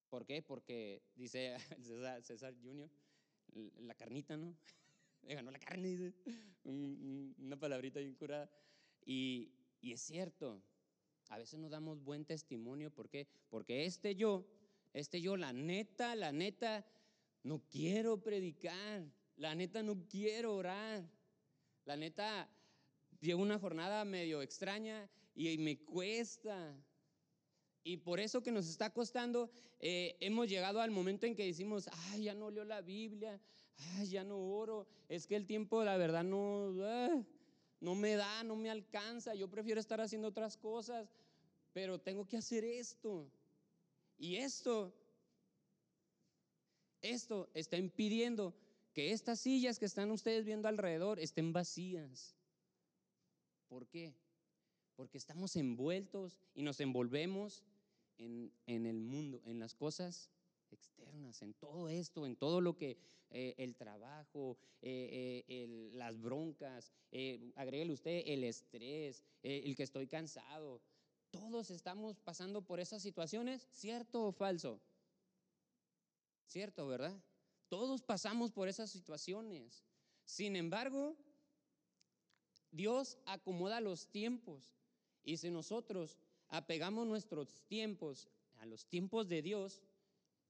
¿Por 0.10 0.28
qué? 0.28 0.44
Porque 0.44 1.02
dice 1.16 1.58
César, 1.82 2.22
César 2.22 2.54
Junior, 2.62 2.88
la 3.80 3.96
carnita, 3.96 4.38
¿no? 4.38 4.56
Le 5.24 5.34
ganó 5.34 5.50
la 5.50 5.58
carne, 5.58 6.14
una 6.64 7.58
palabrita 7.58 8.00
bien 8.00 8.14
curada. 8.14 8.48
Y, 9.04 9.50
y 9.82 9.94
es 9.94 10.02
cierto, 10.02 10.62
a 11.30 11.40
veces 11.40 11.60
nos 11.60 11.72
damos 11.72 12.04
buen 12.04 12.26
testimonio. 12.26 12.92
¿Por 12.92 13.10
qué? 13.10 13.28
Porque 13.50 13.86
este 13.86 14.14
yo, 14.14 14.46
este 14.94 15.20
yo, 15.20 15.36
la 15.36 15.52
neta, 15.52 16.16
la 16.16 16.32
neta, 16.32 16.86
no 17.42 17.60
quiero 17.72 18.22
predicar. 18.22 19.04
La 19.36 19.56
neta, 19.56 19.82
no 19.82 20.08
quiero 20.08 20.54
orar. 20.56 21.10
La 21.86 21.98
neta, 21.98 22.48
llevo 23.20 23.42
una 23.42 23.60
jornada 23.60 24.06
medio 24.06 24.42
extraña 24.42 25.10
y 25.36 25.58
me 25.58 25.78
cuesta. 25.78 26.76
Y 27.84 27.98
por 27.98 28.20
eso 28.20 28.42
que 28.42 28.52
nos 28.52 28.68
está 28.68 28.92
costando, 28.92 29.50
eh, 29.80 30.18
hemos 30.20 30.50
llegado 30.50 30.82
al 30.82 30.92
momento 30.92 31.26
en 31.26 31.36
que 31.36 31.46
decimos, 31.46 31.90
ay, 32.10 32.24
ya 32.24 32.34
no 32.34 32.52
leo 32.52 32.66
la 32.66 32.82
Biblia, 32.82 33.40
ay, 33.96 34.08
ya 34.08 34.24
no 34.24 34.38
oro, 34.38 34.88
es 35.08 35.26
que 35.28 35.36
el 35.36 35.46
tiempo, 35.46 35.84
la 35.84 35.98
verdad, 35.98 36.24
no, 36.24 36.74
ah, 36.84 37.24
no 37.80 37.96
me 37.96 38.16
da, 38.16 38.44
no 38.44 38.56
me 38.56 38.70
alcanza, 38.70 39.36
yo 39.36 39.50
prefiero 39.50 39.80
estar 39.80 40.02
haciendo 40.02 40.28
otras 40.28 40.58
cosas, 40.58 41.08
pero 41.74 42.00
tengo 42.00 42.28
que 42.28 42.38
hacer 42.38 42.66
esto. 42.66 43.32
Y 44.18 44.38
esto, 44.38 44.94
esto 47.02 47.50
está 47.54 47.78
impidiendo 47.78 48.54
que 48.94 49.12
estas 49.12 49.40
sillas 49.40 49.78
que 49.78 49.86
están 49.86 50.10
ustedes 50.10 50.44
viendo 50.44 50.68
alrededor 50.68 51.20
estén 51.20 51.54
vacías. 51.54 52.37
¿Por 53.68 53.88
qué? 53.88 54.14
Porque 54.96 55.18
estamos 55.18 55.56
envueltos 55.56 56.40
y 56.54 56.62
nos 56.64 56.80
envolvemos 56.80 57.64
en, 58.18 58.52
el 58.66 59.00
mundo, 59.00 59.42
en 59.46 59.60
las 59.60 59.76
cosas 59.76 60.32
externas, 60.72 61.42
en 61.42 61.54
todo 61.54 61.88
esto, 61.88 62.26
en 62.26 62.36
todo 62.36 62.62
lo 62.62 62.76
que 62.76 62.98
eh, 63.30 63.56
el 63.58 63.76
trabajo, 63.76 64.58
eh, 64.82 65.44
eh, 65.48 65.90
las 65.94 66.20
broncas, 66.20 66.92
agréguele 67.56 67.94
usted 67.94 68.24
el 68.26 68.44
estrés, 68.44 69.24
el 69.44 69.76
que 69.76 69.84
estoy 69.84 70.08
cansado. 70.08 70.82
Todos 71.32 71.72
estamos 71.72 72.20
pasando 72.20 72.62
por 72.62 72.80
esas 72.80 73.02
situaciones, 73.02 73.68
¿cierto 73.72 74.28
o 74.28 74.32
falso? 74.32 74.82
¿Cierto, 76.48 76.88
verdad? 76.88 77.22
Todos 77.68 78.02
pasamos 78.02 78.52
por 78.52 78.70
esas 78.70 78.90
situaciones. 78.90 79.84
Sin 80.24 80.56
embargo, 80.56 81.18
Dios 82.72 83.18
acomoda 83.26 83.82
los 83.82 84.08
tiempos. 84.08 84.72
Y 85.24 85.38
si 85.38 85.50
nosotros 85.50 86.18
apegamos 86.50 87.06
nuestros 87.08 87.62
tiempos 87.68 88.30
a 88.58 88.66
los 88.66 88.86
tiempos 88.86 89.28
de 89.28 89.42
Dios, 89.42 89.82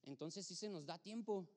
entonces 0.03 0.45
sí 0.45 0.55
se 0.55 0.69
nos 0.69 0.85
da 0.85 0.97
tiempo. 0.97 1.47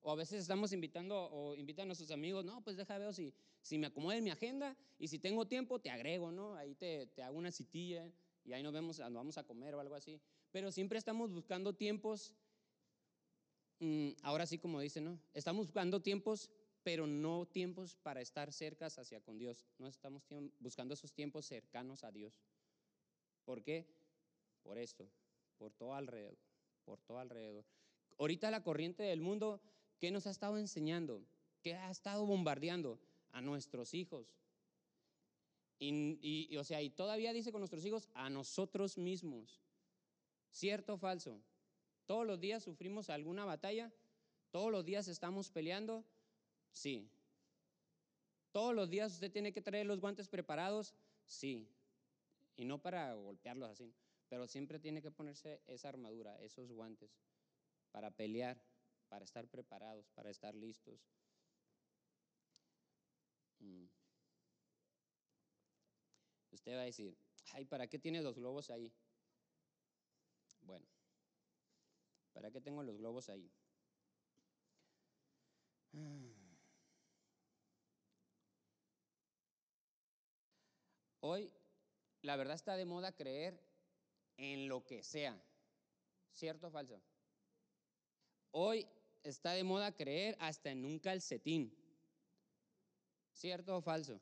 O 0.00 0.12
a 0.12 0.14
veces 0.14 0.42
estamos 0.42 0.72
invitando 0.72 1.16
o 1.16 1.54
invitan 1.56 1.84
a 1.84 1.86
nuestros 1.86 2.10
amigos, 2.10 2.44
no, 2.44 2.62
pues 2.62 2.76
deja 2.76 2.98
ver 2.98 3.12
si, 3.14 3.34
si 3.62 3.78
me 3.78 3.88
acomoda 3.88 4.16
en 4.16 4.24
mi 4.24 4.30
agenda 4.30 4.76
y 4.98 5.08
si 5.08 5.18
tengo 5.18 5.46
tiempo 5.46 5.80
te 5.80 5.90
agrego, 5.90 6.30
¿no? 6.30 6.54
Ahí 6.54 6.74
te, 6.74 7.06
te 7.08 7.22
hago 7.22 7.36
una 7.36 7.50
citilla 7.50 8.10
y 8.44 8.52
ahí 8.52 8.62
nos 8.62 8.72
vemos, 8.72 8.98
nos 8.98 9.12
vamos 9.12 9.38
a 9.38 9.44
comer 9.44 9.74
o 9.74 9.80
algo 9.80 9.94
así. 9.94 10.20
Pero 10.52 10.70
siempre 10.72 10.98
estamos 10.98 11.32
buscando 11.32 11.74
tiempos, 11.74 12.32
mm, 13.80 14.10
ahora 14.22 14.46
sí 14.46 14.58
como 14.58 14.80
dice, 14.80 15.00
¿no? 15.00 15.20
Estamos 15.34 15.66
buscando 15.66 16.00
tiempos, 16.00 16.50
pero 16.88 17.06
no 17.06 17.44
tiempos 17.44 17.96
para 17.96 18.22
estar 18.22 18.50
cercas 18.50 18.98
hacia 18.98 19.20
con 19.20 19.36
Dios. 19.36 19.66
No 19.76 19.88
estamos 19.88 20.22
buscando 20.58 20.94
esos 20.94 21.12
tiempos 21.12 21.44
cercanos 21.44 22.02
a 22.02 22.10
Dios. 22.10 22.32
¿Por 23.44 23.62
qué? 23.62 23.86
Por 24.62 24.78
esto, 24.78 25.06
por 25.58 25.70
todo 25.74 25.92
alrededor, 25.92 26.38
por 26.86 26.98
todo 27.02 27.18
alrededor. 27.18 27.66
Ahorita 28.16 28.50
la 28.50 28.62
corriente 28.62 29.02
del 29.02 29.20
mundo, 29.20 29.60
¿qué 29.98 30.10
nos 30.10 30.26
ha 30.26 30.30
estado 30.30 30.56
enseñando? 30.56 31.22
¿Qué 31.60 31.74
ha 31.74 31.90
estado 31.90 32.24
bombardeando? 32.24 32.98
A 33.32 33.42
nuestros 33.42 33.92
hijos. 33.92 34.26
Y, 35.78 36.56
o 36.56 36.64
sea, 36.64 36.80
y 36.80 36.88
todavía 36.88 37.34
dice 37.34 37.52
con 37.52 37.60
nuestros 37.60 37.84
hijos, 37.84 38.08
a 38.14 38.30
nosotros 38.30 38.96
mismos. 38.96 39.60
¿Cierto 40.52 40.94
o 40.94 40.96
falso? 40.96 41.38
Todos 42.06 42.26
los 42.26 42.40
días 42.40 42.62
sufrimos 42.62 43.10
alguna 43.10 43.44
batalla, 43.44 43.92
todos 44.50 44.72
los 44.72 44.86
días 44.86 45.06
estamos 45.06 45.50
peleando, 45.50 46.02
sí. 46.78 47.10
Todos 48.52 48.74
los 48.74 48.88
días 48.88 49.12
usted 49.12 49.30
tiene 49.30 49.52
que 49.52 49.60
traer 49.60 49.86
los 49.86 50.00
guantes 50.00 50.28
preparados, 50.28 50.94
sí. 51.26 51.68
Y 52.56 52.64
no 52.64 52.80
para 52.80 53.14
golpearlos 53.14 53.70
así, 53.70 53.94
pero 54.28 54.46
siempre 54.46 54.78
tiene 54.78 55.02
que 55.02 55.10
ponerse 55.10 55.60
esa 55.66 55.88
armadura, 55.88 56.36
esos 56.40 56.72
guantes, 56.72 57.10
para 57.92 58.10
pelear, 58.10 58.60
para 59.08 59.24
estar 59.24 59.48
preparados, 59.48 60.08
para 60.10 60.30
estar 60.30 60.54
listos. 60.54 61.00
Mm. 63.60 63.86
Usted 66.52 66.76
va 66.76 66.80
a 66.80 66.84
decir, 66.84 67.16
ay, 67.52 67.64
¿para 67.64 67.86
qué 67.86 67.98
tiene 67.98 68.22
los 68.22 68.36
globos 68.36 68.70
ahí? 68.70 68.92
Bueno, 70.62 70.86
¿para 72.32 72.50
qué 72.50 72.60
tengo 72.60 72.82
los 72.82 72.98
globos 72.98 73.28
ahí? 73.28 73.50
Hoy 81.20 81.52
la 82.22 82.36
verdad 82.36 82.54
está 82.54 82.76
de 82.76 82.84
moda 82.84 83.12
creer 83.12 83.60
en 84.36 84.68
lo 84.68 84.84
que 84.86 85.02
sea. 85.02 85.40
¿Cierto 86.32 86.68
o 86.68 86.70
falso? 86.70 87.00
Hoy 88.52 88.86
está 89.24 89.52
de 89.52 89.64
moda 89.64 89.92
creer 89.92 90.36
hasta 90.40 90.70
en 90.70 90.84
un 90.84 90.98
calcetín. 90.98 91.74
¿Cierto 93.32 93.76
o 93.76 93.82
falso? 93.82 94.20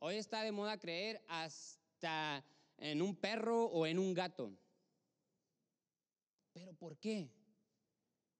Hoy 0.00 0.16
está 0.16 0.42
de 0.42 0.52
moda 0.52 0.78
creer 0.78 1.24
hasta 1.28 2.44
en 2.78 3.00
un 3.00 3.16
perro 3.16 3.64
o 3.66 3.86
en 3.86 3.98
un 3.98 4.12
gato. 4.12 4.52
¿Pero 6.52 6.74
por 6.74 6.96
qué? 6.98 7.30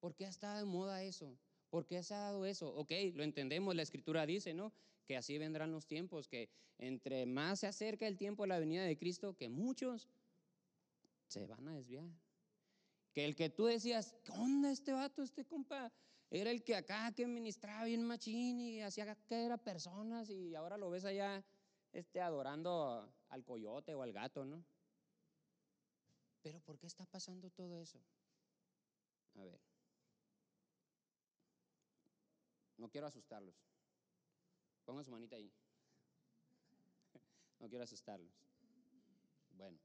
¿Por 0.00 0.14
qué 0.14 0.26
ha 0.26 0.28
estado 0.28 0.58
de 0.58 0.64
moda 0.64 1.02
eso? 1.02 1.36
¿Por 1.70 1.86
qué 1.86 2.02
se 2.02 2.14
ha 2.14 2.18
dado 2.18 2.44
eso? 2.46 2.68
Ok, 2.74 2.92
lo 3.14 3.24
entendemos, 3.24 3.74
la 3.74 3.82
escritura 3.82 4.26
dice, 4.26 4.54
¿no? 4.54 4.72
Que 5.04 5.16
así 5.16 5.38
vendrán 5.38 5.72
los 5.72 5.86
tiempos, 5.86 6.28
que 6.28 6.48
entre 6.78 7.26
más 7.26 7.60
se 7.60 7.66
acerca 7.66 8.06
el 8.06 8.16
tiempo 8.16 8.42
de 8.42 8.48
la 8.48 8.58
venida 8.58 8.84
de 8.84 8.96
Cristo, 8.96 9.34
que 9.34 9.48
muchos 9.48 10.08
se 11.28 11.46
van 11.46 11.68
a 11.68 11.74
desviar. 11.74 12.08
Que 13.12 13.24
el 13.24 13.36
que 13.36 13.48
tú 13.48 13.66
decías, 13.66 14.16
¿qué 14.24 14.32
onda 14.32 14.72
este 14.72 14.92
vato, 14.92 15.22
este 15.22 15.44
compa? 15.44 15.92
Era 16.30 16.50
el 16.50 16.64
que 16.64 16.74
acá 16.74 17.12
que 17.12 17.26
ministraba 17.26 17.84
bien 17.84 18.02
machín 18.02 18.60
y 18.60 18.82
hacía 18.82 19.14
que 19.14 19.44
era 19.44 19.56
personas 19.56 20.30
y 20.30 20.54
ahora 20.54 20.76
lo 20.76 20.90
ves 20.90 21.04
allá 21.04 21.44
este, 21.92 22.20
adorando 22.20 23.08
al 23.28 23.44
coyote 23.44 23.94
o 23.94 24.02
al 24.02 24.12
gato, 24.12 24.44
¿no? 24.44 24.64
Pero 26.42 26.60
¿por 26.60 26.78
qué 26.78 26.86
está 26.86 27.06
pasando 27.06 27.50
todo 27.50 27.80
eso? 27.80 28.00
A 29.36 29.44
ver. 29.44 29.60
No 32.76 32.88
quiero 32.88 33.06
asustarlos. 33.06 33.54
Pongan 34.84 35.04
su 35.04 35.10
manita 35.10 35.36
ahí. 35.36 35.52
No 37.58 37.68
quiero 37.68 37.84
asustarlos. 37.84 38.32
Bueno, 39.52 39.78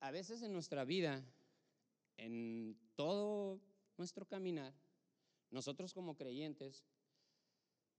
a 0.00 0.10
veces 0.10 0.42
en 0.42 0.52
nuestra 0.52 0.84
vida, 0.84 1.24
en 2.16 2.76
todo 2.96 3.60
nuestro 3.96 4.26
caminar, 4.26 4.74
nosotros 5.50 5.94
como 5.94 6.16
creyentes, 6.16 6.84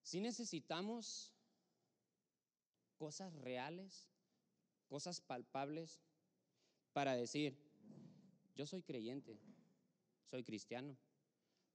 sí 0.03 0.21
necesitamos 0.21 1.33
cosas 2.97 3.33
reales, 3.33 4.07
cosas 4.87 5.21
palpables 5.21 6.01
para 6.93 7.15
decir, 7.15 7.57
yo 8.55 8.65
soy 8.65 8.81
creyente, 8.81 9.39
soy 10.25 10.43
cristiano, 10.43 10.97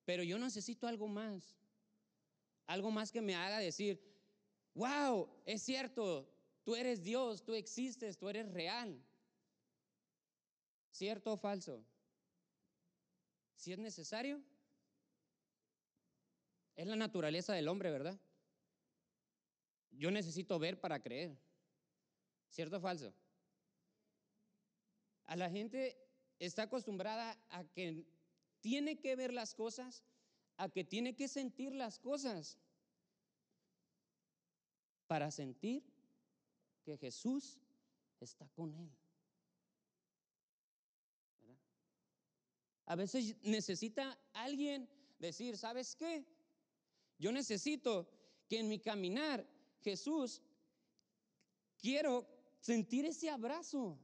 pero 0.05 0.23
yo 0.23 0.39
necesito 0.39 0.87
algo 0.87 1.09
más, 1.09 1.57
algo 2.67 2.91
más 2.91 3.13
que 3.13 3.21
me 3.21 3.35
haga 3.35 3.59
decir, 3.59 4.01
wow, 4.75 5.29
es 5.47 5.63
cierto, 5.63 6.29
tú 6.63 6.75
eres 6.75 7.03
Dios, 7.03 7.45
tú 7.45 7.55
existes, 7.55 8.19
tú 8.19 8.29
eres 8.29 8.51
real. 8.53 9.03
¿Cierto 10.91 11.33
o 11.33 11.37
falso? 11.37 11.85
Si 13.57 13.73
es 13.73 13.79
necesario, 13.79 14.43
es 16.77 16.87
la 16.87 16.97
naturaleza 16.97 17.55
del 17.55 17.69
hombre, 17.69 17.91
¿verdad? 17.91 18.19
Yo 19.91 20.11
necesito 20.11 20.59
ver 20.59 20.81
para 20.81 21.01
creer. 21.01 21.39
¿Cierto 22.49 22.77
o 22.77 22.81
falso? 22.81 23.15
A 25.25 25.37
la 25.37 25.49
gente 25.49 25.97
está 26.39 26.65
acostumbrada 26.65 27.39
a 27.51 27.65
que 27.65 28.05
tiene 28.61 28.99
que 28.99 29.17
ver 29.17 29.33
las 29.33 29.55
cosas, 29.55 30.05
a 30.57 30.69
que 30.69 30.85
tiene 30.85 31.15
que 31.15 31.29
sentir 31.29 31.75
las 31.75 31.99
cosas 31.99 32.59
para 35.07 35.31
sentir 35.31 35.83
que 36.85 36.97
Jesús 36.97 37.59
está 38.21 38.49
con 38.51 38.75
él. 38.75 38.91
A 42.87 42.97
veces 42.97 43.37
necesita 43.43 44.19
alguien 44.33 44.89
decir, 45.19 45.57
¿sabes 45.57 45.97
qué? 45.97 46.27
Yo 47.19 47.33
necesito 47.33 48.09
que 48.49 48.59
en 48.59 48.69
mi 48.69 48.79
caminar, 48.79 49.47
Jesús, 49.81 50.43
quiero 51.79 52.27
sentir 52.61 53.05
ese 53.05 53.31
abrazo. 53.31 53.99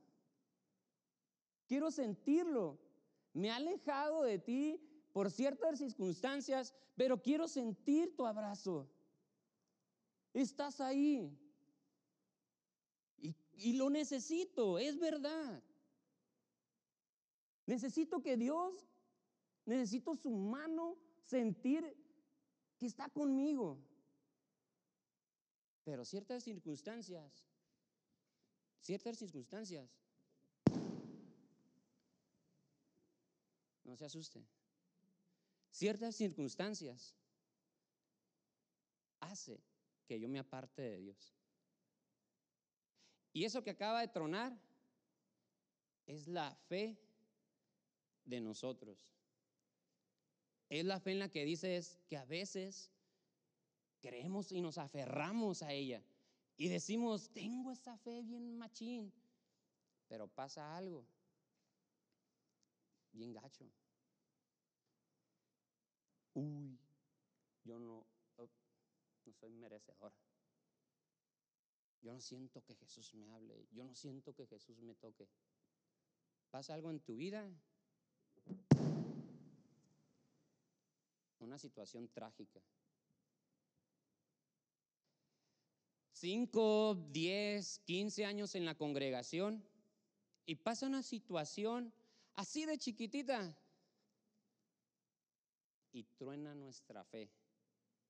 Quiero 1.66 1.90
sentirlo. 1.90 2.78
Me 3.32 3.50
ha 3.50 3.56
alejado 3.56 4.22
de 4.22 4.38
ti 4.38 4.87
por 5.18 5.32
ciertas 5.32 5.78
circunstancias, 5.78 6.72
pero 6.94 7.20
quiero 7.20 7.48
sentir 7.48 8.14
tu 8.14 8.24
abrazo. 8.24 8.88
Estás 10.32 10.80
ahí. 10.80 11.36
Y, 13.16 13.72
lo 13.72 13.90
necesito, 13.90 14.78
es 14.78 14.96
verdad. 14.96 15.60
Necesito 17.66 18.22
que 18.22 18.36
Dios, 18.36 18.86
necesito 19.66 20.14
su 20.14 20.30
mano, 20.30 20.96
sentir 21.24 21.82
que 22.78 22.86
está 22.86 23.08
conmigo. 23.08 23.76
Pero 25.82 26.04
ciertas 26.04 26.44
circunstancias, 26.44 27.50
ciertas 28.78 29.18
circunstancias, 29.18 29.90
no 33.82 33.96
se 33.96 34.04
asuste, 34.04 34.46
ciertas 35.70 36.16
circunstancias 36.16 37.14
hace 39.20 39.60
que 40.06 40.18
yo 40.18 40.28
me 40.28 40.38
aparte 40.38 40.82
de 40.82 40.98
Dios. 40.98 41.34
Y 43.32 43.44
eso 43.44 43.62
que 43.62 43.70
acaba 43.70 44.00
de 44.00 44.08
tronar 44.08 44.58
es 46.06 46.26
la 46.26 46.54
fe 46.68 46.98
de 48.24 48.40
nosotros. 48.40 49.06
Es 50.68 50.84
la 50.84 51.00
fe 51.00 51.12
en 51.12 51.18
la 51.20 51.30
que 51.30 51.44
dices 51.44 51.98
que 52.08 52.16
a 52.16 52.24
veces 52.24 52.90
creemos 54.00 54.52
y 54.52 54.60
nos 54.60 54.78
aferramos 54.78 55.62
a 55.62 55.72
ella 55.72 56.02
y 56.56 56.68
decimos, 56.68 57.30
tengo 57.32 57.70
esa 57.70 57.96
fe 57.98 58.22
bien 58.22 58.58
machín, 58.58 59.12
pero 60.08 60.26
pasa 60.26 60.76
algo 60.76 61.06
bien 63.12 63.32
gacho. 63.32 63.64
Uy, 66.38 66.78
yo 67.64 67.78
no, 67.78 68.06
oh, 68.36 68.48
no 69.24 69.32
soy 69.32 69.52
merecedor. 69.54 70.12
Yo 72.00 72.12
no 72.12 72.20
siento 72.20 72.62
que 72.62 72.76
Jesús 72.76 73.14
me 73.14 73.28
hable, 73.30 73.66
yo 73.72 73.84
no 73.84 73.94
siento 73.94 74.32
que 74.32 74.46
Jesús 74.46 74.80
me 74.80 74.94
toque. 74.94 75.28
¿Pasa 76.50 76.74
algo 76.74 76.90
en 76.90 77.00
tu 77.00 77.16
vida? 77.16 77.50
una 81.40 81.58
situación 81.58 82.08
trágica. 82.08 82.60
5, 86.12 87.06
10, 87.10 87.78
15 87.80 88.24
años 88.24 88.54
en 88.54 88.64
la 88.64 88.74
congregación 88.74 89.64
y 90.46 90.56
pasa 90.56 90.86
una 90.86 91.02
situación 91.02 91.92
así 92.34 92.66
de 92.66 92.76
chiquitita 92.76 93.56
y 95.92 96.04
truena 96.04 96.54
nuestra 96.54 97.04
fe, 97.04 97.30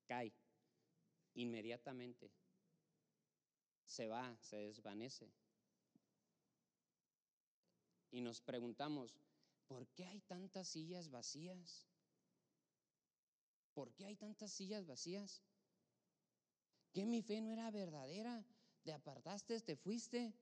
cae 0.07 0.33
inmediatamente, 1.33 2.31
se 3.85 4.07
va, 4.07 4.37
se 4.41 4.57
desvanece. 4.57 5.31
Y 8.11 8.21
nos 8.21 8.41
preguntamos, 8.41 9.15
¿por 9.67 9.87
qué 9.89 10.05
hay 10.05 10.21
tantas 10.21 10.67
sillas 10.67 11.09
vacías? 11.09 11.87
¿Por 13.73 13.93
qué 13.93 14.05
hay 14.05 14.15
tantas 14.15 14.51
sillas 14.51 14.85
vacías? 14.85 15.41
¿Que 16.91 17.05
mi 17.05 17.21
fe 17.21 17.39
no 17.41 17.51
era 17.51 17.69
verdadera? 17.71 18.43
¿Te 18.83 18.91
apartaste? 18.91 19.59
¿Te 19.61 19.75
fuiste? 19.75 20.33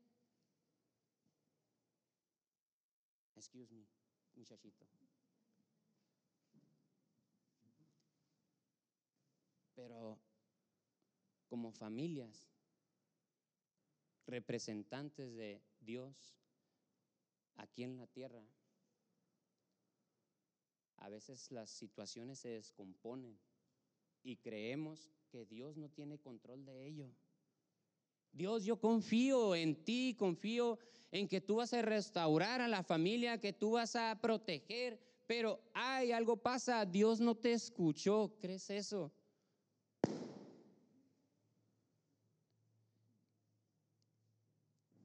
Excuse 3.35 3.73
me, 3.73 3.85
muchachito. 4.35 4.85
Pero 9.77 10.19
como 11.47 11.71
familias, 11.71 12.49
representantes 14.25 15.35
de 15.35 15.61
Dios 15.79 16.35
aquí 17.55 17.83
en 17.83 17.95
la 17.95 18.07
tierra, 18.07 18.43
a 20.97 21.09
veces 21.09 21.51
las 21.51 21.69
situaciones 21.69 22.39
se 22.39 22.49
descomponen 22.49 23.39
y 24.23 24.37
creemos 24.37 25.11
que 25.29 25.45
Dios 25.45 25.77
no 25.77 25.89
tiene 25.89 26.17
control 26.17 26.65
de 26.65 26.87
ello. 26.87 27.11
Dios, 28.31 28.65
yo 28.65 28.79
confío 28.79 29.53
en 29.53 29.83
ti, 29.85 30.15
confío 30.17 30.79
en 31.11 31.27
que 31.27 31.39
tú 31.39 31.57
vas 31.57 31.71
a 31.73 31.83
restaurar 31.83 32.61
a 32.61 32.67
la 32.67 32.83
familia, 32.83 33.39
que 33.39 33.53
tú 33.53 33.73
vas 33.73 33.95
a 33.95 34.19
proteger, 34.19 34.99
pero 35.27 35.61
hay 35.73 36.11
algo 36.11 36.35
pasa, 36.35 36.83
Dios 36.83 37.19
no 37.19 37.35
te 37.35 37.53
escuchó, 37.53 38.33
¿crees 38.39 38.69
eso? 38.71 39.11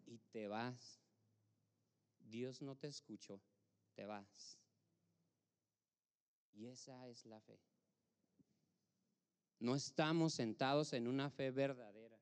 Y 0.06 0.18
te 0.32 0.48
vas. 0.48 1.00
Dios 2.18 2.62
no 2.62 2.74
te 2.76 2.88
escuchó, 2.88 3.40
te 3.94 4.06
vas. 4.06 4.58
Y 6.54 6.66
esa 6.66 7.06
es 7.08 7.24
la 7.26 7.40
fe. 7.40 7.60
No 9.58 9.76
estamos 9.76 10.34
sentados 10.34 10.92
en 10.92 11.06
una 11.06 11.30
fe 11.30 11.50
verdadera, 11.50 12.18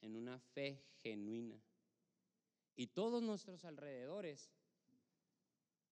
en 0.00 0.16
una 0.16 0.38
fe 0.38 0.82
genuina. 1.02 1.60
Y 2.76 2.86
todos 2.86 3.22
nuestros 3.22 3.64
alrededores, 3.64 4.50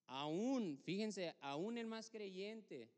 aún, 0.07 0.79
fíjense, 0.79 1.35
aún 1.41 1.77
el 1.77 1.87
más 1.87 2.09
creyente, 2.09 2.89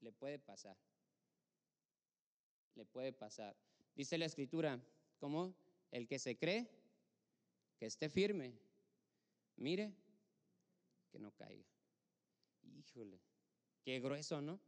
le 0.00 0.12
puede 0.12 0.38
pasar. 0.38 0.76
Le 2.76 2.84
puede 2.84 3.12
pasar. 3.12 3.56
Dice 3.96 4.16
la 4.16 4.26
escritura, 4.26 4.80
¿cómo? 5.18 5.52
El 5.90 6.06
que 6.06 6.18
se 6.18 6.36
cree, 6.36 6.68
que 7.78 7.86
esté 7.86 8.08
firme. 8.08 8.52
Mire, 9.56 9.92
que 11.10 11.18
no 11.18 11.32
caiga. 11.32 11.66
Híjole, 12.62 13.20
qué 13.82 14.00
grueso, 14.00 14.40
¿no? 14.40 14.60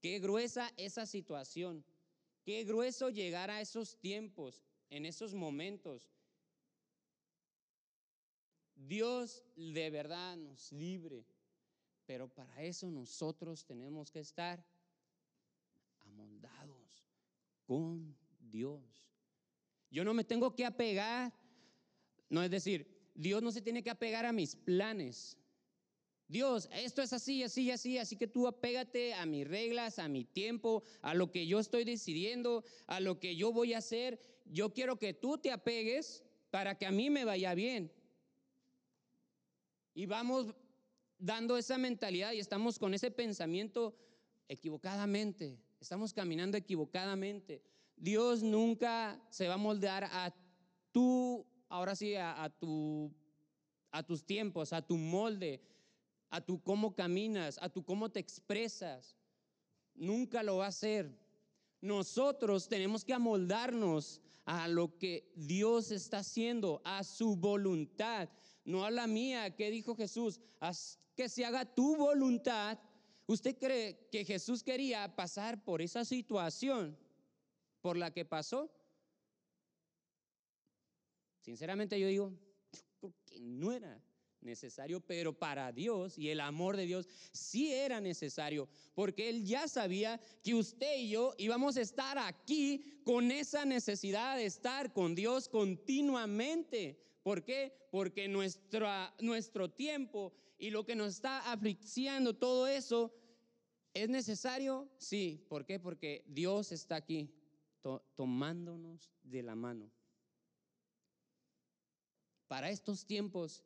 Qué 0.00 0.18
gruesa 0.18 0.72
esa 0.76 1.06
situación. 1.06 1.84
Qué 2.42 2.64
grueso 2.64 3.10
llegar 3.10 3.50
a 3.50 3.60
esos 3.60 3.98
tiempos, 3.98 4.64
en 4.88 5.04
esos 5.04 5.34
momentos. 5.34 6.10
Dios 8.74 9.44
de 9.56 9.90
verdad 9.90 10.36
nos 10.36 10.72
libre, 10.72 11.26
pero 12.06 12.28
para 12.28 12.62
eso 12.62 12.90
nosotros 12.90 13.64
tenemos 13.64 14.10
que 14.10 14.20
estar 14.20 14.64
amoldados 15.98 17.04
con 17.66 18.16
Dios. 18.38 19.09
Yo 19.90 20.04
no 20.04 20.14
me 20.14 20.24
tengo 20.24 20.54
que 20.54 20.64
apegar, 20.64 21.32
no 22.28 22.42
es 22.42 22.50
decir, 22.50 23.10
Dios 23.14 23.42
no 23.42 23.52
se 23.52 23.60
tiene 23.60 23.82
que 23.82 23.90
apegar 23.90 24.24
a 24.24 24.32
mis 24.32 24.56
planes. 24.56 25.36
Dios, 26.28 26.68
esto 26.72 27.02
es 27.02 27.12
así, 27.12 27.42
así, 27.42 27.72
así, 27.72 27.98
así 27.98 28.16
que 28.16 28.28
tú 28.28 28.46
apégate 28.46 29.14
a 29.14 29.26
mis 29.26 29.46
reglas, 29.46 29.98
a 29.98 30.08
mi 30.08 30.24
tiempo, 30.24 30.84
a 31.02 31.12
lo 31.12 31.32
que 31.32 31.44
yo 31.46 31.58
estoy 31.58 31.82
decidiendo, 31.82 32.64
a 32.86 33.00
lo 33.00 33.18
que 33.18 33.34
yo 33.34 33.52
voy 33.52 33.74
a 33.74 33.78
hacer. 33.78 34.20
Yo 34.44 34.72
quiero 34.72 34.96
que 34.96 35.12
tú 35.12 35.38
te 35.38 35.50
apegues 35.50 36.22
para 36.50 36.78
que 36.78 36.86
a 36.86 36.92
mí 36.92 37.10
me 37.10 37.24
vaya 37.24 37.52
bien. 37.54 37.92
Y 39.92 40.06
vamos 40.06 40.54
dando 41.18 41.56
esa 41.56 41.78
mentalidad 41.78 42.32
y 42.32 42.38
estamos 42.38 42.78
con 42.78 42.94
ese 42.94 43.10
pensamiento 43.10 43.96
equivocadamente, 44.48 45.58
estamos 45.80 46.12
caminando 46.12 46.56
equivocadamente. 46.56 47.62
Dios 48.00 48.42
nunca 48.42 49.20
se 49.28 49.46
va 49.46 49.54
a 49.54 49.58
moldear 49.58 50.04
a 50.04 50.34
tú, 50.90 51.46
ahora 51.68 51.94
sí, 51.94 52.14
a, 52.16 52.48
tu, 52.58 53.12
a 53.90 54.02
tus 54.02 54.24
tiempos, 54.24 54.72
a 54.72 54.80
tu 54.80 54.96
molde, 54.96 55.60
a 56.30 56.40
tu 56.40 56.62
cómo 56.62 56.94
caminas, 56.94 57.58
a 57.60 57.68
tu 57.68 57.84
cómo 57.84 58.10
te 58.10 58.18
expresas. 58.18 59.14
Nunca 59.94 60.42
lo 60.42 60.56
va 60.56 60.64
a 60.64 60.68
hacer. 60.68 61.14
Nosotros 61.82 62.68
tenemos 62.68 63.04
que 63.04 63.12
amoldarnos 63.12 64.22
a 64.46 64.66
lo 64.66 64.96
que 64.96 65.30
Dios 65.36 65.90
está 65.90 66.18
haciendo, 66.18 66.80
a 66.84 67.04
su 67.04 67.36
voluntad, 67.36 68.30
no 68.64 68.86
a 68.86 68.90
la 68.90 69.06
mía. 69.06 69.54
¿Qué 69.54 69.70
dijo 69.70 69.94
Jesús? 69.94 70.40
Haz 70.58 70.98
que 71.14 71.28
se 71.28 71.44
haga 71.44 71.66
tu 71.66 71.96
voluntad. 71.96 72.78
¿Usted 73.26 73.58
cree 73.58 74.08
que 74.10 74.24
Jesús 74.24 74.62
quería 74.62 75.14
pasar 75.14 75.62
por 75.62 75.82
esa 75.82 76.06
situación 76.06 76.96
por 77.80 77.96
la 77.96 78.12
que 78.12 78.24
pasó? 78.24 78.70
Sinceramente 81.40 81.98
yo 81.98 82.06
digo, 82.06 82.32
que 83.24 83.40
no 83.40 83.72
era 83.72 84.02
necesario, 84.42 85.00
pero 85.00 85.38
para 85.38 85.72
Dios 85.72 86.18
y 86.18 86.28
el 86.30 86.40
amor 86.40 86.76
de 86.76 86.86
Dios 86.86 87.08
sí 87.32 87.72
era 87.72 88.00
necesario, 88.00 88.68
porque 88.94 89.28
Él 89.28 89.44
ya 89.44 89.68
sabía 89.68 90.20
que 90.42 90.54
usted 90.54 90.98
y 90.98 91.10
yo 91.10 91.34
íbamos 91.38 91.76
a 91.76 91.82
estar 91.82 92.18
aquí 92.18 93.00
con 93.04 93.30
esa 93.30 93.64
necesidad 93.64 94.36
de 94.36 94.46
estar 94.46 94.92
con 94.92 95.14
Dios 95.14 95.48
continuamente. 95.48 96.98
¿Por 97.22 97.44
qué? 97.44 97.74
Porque 97.90 98.28
nuestro 98.28 99.70
tiempo 99.70 100.32
y 100.58 100.70
lo 100.70 100.84
que 100.84 100.94
nos 100.94 101.14
está 101.14 101.50
afligiendo, 101.50 102.34
todo 102.34 102.66
eso, 102.66 103.14
¿es 103.92 104.08
necesario? 104.08 104.88
Sí. 104.98 105.44
¿Por 105.48 105.64
qué? 105.66 105.78
Porque 105.78 106.24
Dios 106.28 106.72
está 106.72 106.96
aquí 106.96 107.30
tomándonos 107.80 109.10
de 109.22 109.42
la 109.42 109.54
mano. 109.54 109.90
Para 112.48 112.70
estos 112.70 113.06
tiempos 113.06 113.64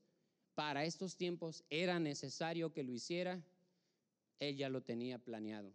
para 0.55 0.85
estos 0.85 1.17
tiempos 1.17 1.65
era 1.69 1.99
necesario 1.99 2.73
que 2.73 2.85
lo 2.85 2.93
hiciera, 2.93 3.43
él 4.39 4.57
ya 4.57 4.69
lo 4.69 4.83
tenía 4.83 5.19
planeado. 5.19 5.73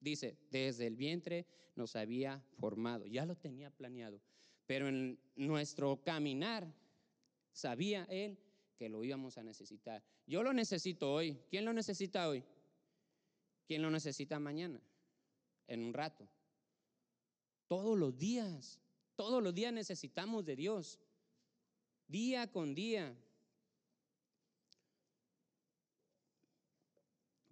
Dice, 0.00 0.36
desde 0.50 0.88
el 0.88 0.96
vientre 0.96 1.46
nos 1.76 1.94
había 1.94 2.42
formado, 2.58 3.06
ya 3.06 3.24
lo 3.24 3.36
tenía 3.36 3.70
planeado. 3.70 4.20
Pero 4.66 4.88
en 4.88 5.18
nuestro 5.36 6.02
caminar 6.02 6.72
sabía 7.52 8.04
él 8.10 8.38
que 8.76 8.88
lo 8.88 9.04
íbamos 9.04 9.38
a 9.38 9.44
necesitar. 9.44 10.02
Yo 10.26 10.42
lo 10.42 10.52
necesito 10.52 11.12
hoy. 11.12 11.38
¿Quién 11.48 11.64
lo 11.64 11.72
necesita 11.72 12.28
hoy? 12.28 12.42
¿Quién 13.66 13.82
lo 13.82 13.90
necesita 13.90 14.40
mañana? 14.40 14.80
En 15.68 15.80
un 15.80 15.94
rato. 15.94 16.28
Todos 17.72 17.96
los 17.98 18.18
días, 18.18 18.78
todos 19.16 19.42
los 19.42 19.54
días 19.54 19.72
necesitamos 19.72 20.44
de 20.44 20.56
Dios. 20.56 20.98
Día 22.06 22.46
con 22.52 22.74
día. 22.74 23.16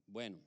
Bueno, 0.06 0.38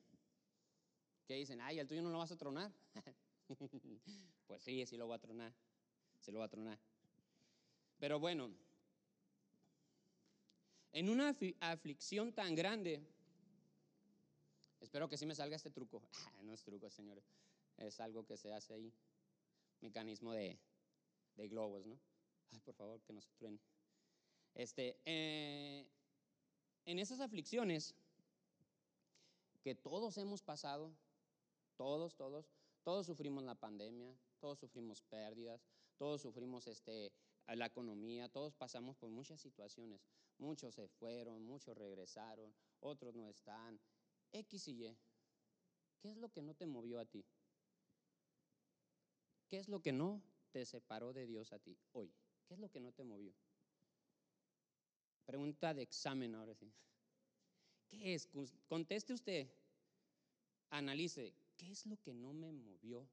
¿qué 1.26 1.38
dicen? 1.38 1.60
Ay, 1.60 1.80
el 1.80 1.88
tuyo 1.88 2.04
no 2.04 2.12
lo 2.12 2.20
vas 2.20 2.32
a 2.32 2.38
tronar. 2.38 2.72
pues 4.46 4.62
sí, 4.62 4.86
sí 4.86 4.96
lo 4.96 5.08
voy 5.08 5.16
a 5.16 5.20
tronar. 5.20 5.52
Se 6.20 6.32
lo 6.32 6.38
voy 6.38 6.46
a 6.46 6.50
tronar. 6.50 6.78
Pero 7.98 8.20
bueno, 8.20 8.52
en 10.92 11.10
una 11.10 11.36
aflicción 11.62 12.32
tan 12.32 12.54
grande, 12.54 13.02
espero 14.82 15.10
que 15.10 15.18
sí 15.18 15.26
me 15.26 15.34
salga 15.34 15.56
este 15.56 15.72
truco. 15.72 16.04
no 16.44 16.54
es 16.54 16.62
truco, 16.62 16.92
señores. 16.92 17.24
Es 17.78 18.00
algo 18.00 18.24
que 18.24 18.38
se 18.38 18.54
hace 18.54 18.76
ahí. 18.76 18.94
Mecanismo 19.84 20.32
de, 20.32 20.58
globos, 21.36 21.86
¿no? 21.86 22.00
Ay, 22.52 22.60
por 22.62 22.74
favor, 22.74 23.02
que 23.04 23.12
no 23.12 23.22
se 23.22 23.34
truene. 23.34 23.60
Este, 24.56 24.98
eh, 25.04 25.86
en 26.86 27.00
esas 27.00 27.19
aflicciones, 27.19 27.93
que 29.62 29.76
todos 29.76 30.17
hemos 30.17 30.41
pasado, 30.41 30.96
todos, 31.76 32.15
todos, 32.15 32.50
todos 32.84 33.06
sufrimos 33.06 33.43
la 33.43 33.56
pandemia, 33.56 34.17
todos 34.39 34.60
sufrimos 34.60 35.02
pérdidas, 35.04 35.65
todos 35.98 36.22
sufrimos 36.22 36.67
este, 36.67 37.12
la 37.48 37.65
economía, 37.65 38.30
todos 38.30 38.54
pasamos 38.56 38.96
por 38.96 39.10
muchas 39.10 39.41
situaciones. 39.41 40.02
Muchos 40.38 40.76
se 40.76 40.88
fueron, 40.88 41.43
muchos 41.43 41.78
regresaron, 41.78 42.56
otros 42.80 43.15
no 43.15 43.28
están. 43.28 43.80
X 44.32 44.67
y 44.69 44.86
Y. 44.86 44.98
¿Qué 46.00 46.10
es 46.10 46.17
lo 46.17 46.30
que 46.30 46.41
no 46.41 46.54
te 46.54 46.65
movió 46.65 47.00
a 47.00 47.06
ti? 47.06 47.26
¿Qué 49.54 49.60
es 49.60 49.70
lo 49.70 49.84
que 49.84 49.92
no 49.92 50.20
te 50.50 50.66
separó 50.66 51.13
de 51.13 51.28
Dios 51.28 51.54
a 51.54 51.60
ti 51.60 51.78
hoy? 51.92 52.12
¿Qué 52.48 52.56
es 52.56 52.60
lo 52.60 52.72
que 52.72 52.80
no 52.80 52.92
te 52.92 53.04
movió? 53.04 53.36
Pregunta 55.26 55.76
de 55.76 55.84
examen 55.84 56.34
ahora 56.34 56.56
sí. 56.56 56.74
¿Qué 57.88 58.16
es? 58.16 58.28
Conteste 58.66 59.13
usted. 59.13 59.48
Analice, 60.72 61.36
¿qué 61.56 61.70
es 61.70 61.86
lo 61.86 62.02
que 62.02 62.16
no 62.16 62.34
me 62.34 62.52
movió? 62.52 63.08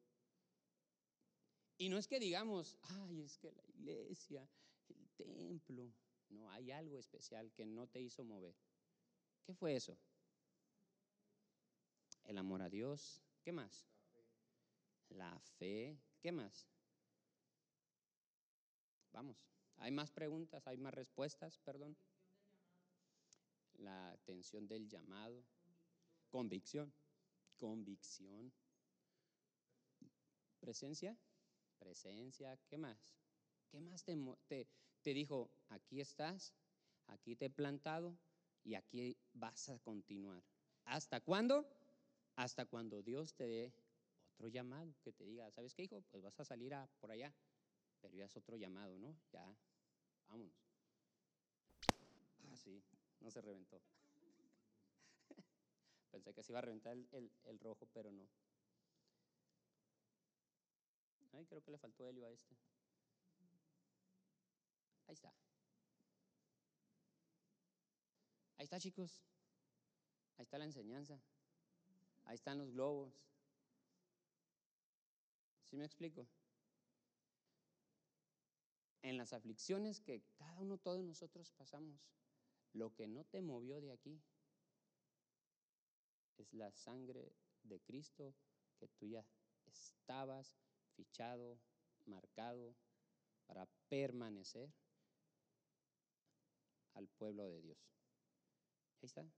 Y 1.77 1.91
no 1.91 1.99
es 1.99 2.09
que 2.09 2.19
digamos, 2.19 2.79
ay, 2.85 3.21
es 3.21 3.37
que 3.37 3.53
la 3.53 3.67
iglesia, 3.67 4.49
el 4.89 5.11
templo. 5.11 5.93
No, 6.31 6.51
hay 6.53 6.71
algo 6.71 6.97
especial 6.97 7.53
que 7.53 7.67
no 7.67 7.87
te 7.87 8.01
hizo 8.01 8.25
mover. 8.25 8.57
¿Qué 9.45 9.53
fue 9.53 9.77
eso? 9.77 9.99
El 12.25 12.39
amor 12.39 12.63
a 12.63 12.71
Dios. 12.71 13.21
¿Qué 13.43 13.53
más? 13.53 13.85
La 15.11 15.39
fe. 15.59 16.01
¿Qué 16.21 16.33
más? 16.33 16.67
Vamos. 19.13 19.45
¿Hay 19.77 19.91
más 19.91 20.11
preguntas? 20.11 20.67
¿Hay 20.67 20.77
más 20.77 20.95
respuestas? 20.95 21.59
Perdón 21.59 21.97
la 23.81 24.13
atención 24.13 24.67
del 24.67 24.89
llamado, 24.89 25.45
convicción, 26.29 26.93
convicción, 27.57 28.53
presencia, 30.61 31.17
presencia, 31.79 32.59
¿qué 32.69 32.79
más? 32.79 33.17
¿Qué 33.69 33.81
más 33.81 34.05
te, 34.05 34.17
te, 35.03 35.15
dijo? 35.15 35.51
Aquí 35.69 36.01
estás, 36.01 36.55
aquí 37.07 37.37
te 37.37 37.47
he 37.47 37.51
plantado 37.51 38.19
y 38.65 38.75
aquí 38.75 39.17
vas 39.33 39.69
a 39.69 39.79
continuar. 39.79 40.43
¿Hasta 40.85 41.21
cuándo? 41.21 41.69
Hasta 42.37 42.67
cuando 42.67 43.03
Dios 43.03 43.35
te 43.35 43.47
dé 43.47 43.73
otro 44.41 44.49
llamado, 44.49 44.95
que 45.03 45.13
te 45.13 45.27
diga, 45.27 45.51
¿sabes 45.51 45.75
qué, 45.75 45.83
hijo? 45.83 46.03
Pues 46.11 46.23
vas 46.23 46.41
a 46.41 46.47
salir 46.47 46.73
a, 46.73 46.87
por 46.99 47.11
allá, 47.11 47.31
pero 48.01 48.17
ya 48.17 48.25
es 48.25 48.35
otro 48.39 48.57
llamado, 48.57 48.99
¿no? 48.99 49.15
Ya, 49.31 49.55
vámonos. 50.29 50.55
Ah, 52.45 52.57
sí, 52.57 52.83
no 53.21 53.31
se 53.31 53.43
reventó. 53.43 53.83
Pensé 56.11 56.33
que 56.33 56.43
se 56.43 56.53
iba 56.53 56.59
a 56.59 56.63
reventar 56.63 56.97
el, 56.97 57.61
rojo, 57.61 57.87
pero 57.93 58.11
no. 58.13 58.27
Ay, 61.33 61.45
creo 61.45 61.63
que 61.63 61.73
le 61.73 61.77
faltó 61.77 62.09
helio 62.09 62.25
a 62.25 62.31
este. 62.31 62.57
Ahí 65.07 65.13
está. 65.13 65.35
Ahí 68.57 68.65
está, 68.65 68.81
chicos. 68.81 69.23
Ahí 70.39 70.45
está 70.45 70.57
la 70.57 70.65
enseñanza. 70.65 71.21
Ahí 72.25 72.37
están 72.37 72.57
los 72.57 72.71
globos. 72.71 73.13
¿Sí 75.71 75.77
me 75.77 75.85
explico? 75.85 76.27
En 79.03 79.17
las 79.17 79.33
aflicciones 79.33 80.01
que 80.01 80.25
cada 80.35 80.59
uno, 80.59 80.79
todos 80.79 81.05
nosotros 81.05 81.53
pasamos, 81.53 82.01
Lo 82.73 82.93
que 82.95 83.07
no 83.07 83.25
te 83.25 83.41
movió 83.41 83.81
de 83.81 83.93
aquí 83.93 84.21
es 86.39 86.53
la 86.53 86.73
sangre 86.73 87.33
de 87.63 87.81
Cristo 87.81 88.35
que 88.79 88.89
tú 88.89 89.07
ya 89.07 89.25
estabas 89.67 90.57
fichado, 90.95 91.61
marcado 92.07 92.77
para 93.47 93.67
permanecer 93.89 94.73
al 96.95 97.09
pueblo 97.09 97.45
de 97.49 97.61
Dios. 97.61 97.79
Ahí 99.03 99.07
está. 99.07 99.23
Ahí 99.23 99.31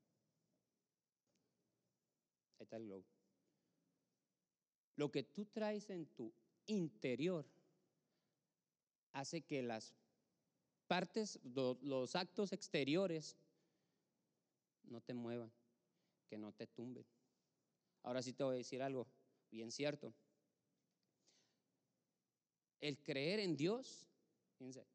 está 2.61 2.77
el 2.77 2.85
globo. 2.85 3.22
Lo 5.03 5.11
que 5.11 5.25
tú 5.25 5.47
traes 5.47 5.91
en 5.91 6.07
tu 6.15 6.33
interior 6.67 7.45
hace 9.13 9.41
que 9.41 9.61
las 9.61 9.93
partes, 10.87 11.41
los 11.43 12.15
actos 12.15 12.53
exteriores 12.53 13.37
no 14.85 15.01
te 15.01 15.13
muevan, 15.13 15.51
que 16.29 16.39
no 16.39 16.53
te 16.53 16.69
tumben. 16.69 17.05
Ahora 18.05 18.23
sí 18.23 18.33
te 18.33 18.45
voy 18.45 18.55
a 18.55 18.59
decir 18.59 18.81
algo 18.81 19.09
bien 19.51 19.73
cierto. 19.73 20.15
El 22.79 22.97
creer 23.03 23.41
en 23.41 23.57
Dios, 23.57 24.07
fíjense, 24.57 24.87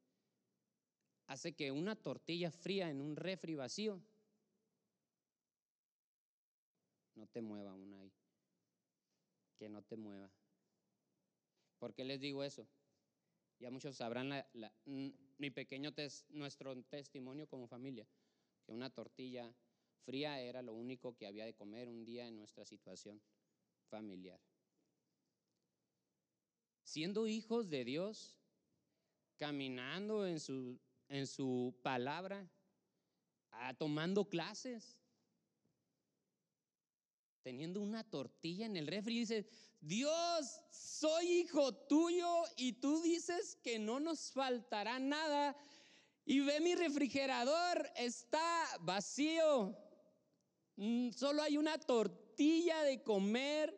hace 1.26 1.52
que 1.52 1.70
una 1.70 1.94
tortilla 1.96 2.50
fría 2.50 2.88
en 2.88 3.02
un 3.02 3.14
refri 3.14 3.56
vacío 3.56 4.00
no 7.14 7.26
te 7.26 7.42
mueva 7.42 7.74
una 7.74 7.98
ahí. 7.98 8.17
Que 9.58 9.68
no 9.68 9.82
te 9.82 9.96
mueva. 9.96 10.30
¿Por 11.78 11.94
qué 11.94 12.04
les 12.04 12.20
digo 12.20 12.44
eso? 12.44 12.68
Ya 13.58 13.70
muchos 13.70 13.96
sabrán 13.96 14.28
la, 14.28 14.72
mi 14.84 15.50
pequeño 15.50 15.92
nuestro 16.28 16.80
testimonio 16.84 17.48
como 17.48 17.66
familia, 17.66 18.06
que 18.64 18.72
una 18.72 18.90
tortilla 18.90 19.52
fría 20.04 20.40
era 20.40 20.62
lo 20.62 20.74
único 20.74 21.16
que 21.16 21.26
había 21.26 21.44
de 21.44 21.54
comer 21.54 21.88
un 21.88 22.04
día 22.04 22.26
en 22.28 22.36
nuestra 22.36 22.64
situación 22.64 23.20
familiar. 23.88 24.40
Siendo 26.82 27.26
hijos 27.26 27.68
de 27.68 27.84
Dios, 27.84 28.38
caminando 29.36 30.26
en 30.26 30.40
su, 30.40 30.80
en 31.08 31.26
su 31.26 31.76
palabra, 31.82 32.48
ah, 33.50 33.74
tomando 33.74 34.28
clases, 34.28 34.96
teniendo 37.48 37.80
una 37.80 38.04
tortilla 38.04 38.66
en 38.66 38.76
el 38.76 38.86
refri 38.86 39.16
y 39.16 39.20
dice, 39.20 39.46
Dios, 39.80 40.60
soy 40.70 41.24
hijo 41.40 41.74
tuyo 41.74 42.42
y 42.58 42.74
tú 42.74 43.00
dices 43.00 43.56
que 43.62 43.78
no 43.78 44.00
nos 44.00 44.32
faltará 44.32 44.98
nada. 44.98 45.56
Y 46.26 46.40
ve 46.40 46.60
mi 46.60 46.74
refrigerador, 46.74 47.90
está 47.96 48.66
vacío. 48.80 49.74
Mm, 50.76 51.10
solo 51.12 51.40
hay 51.40 51.56
una 51.56 51.78
tortilla 51.78 52.82
de 52.82 53.02
comer 53.02 53.74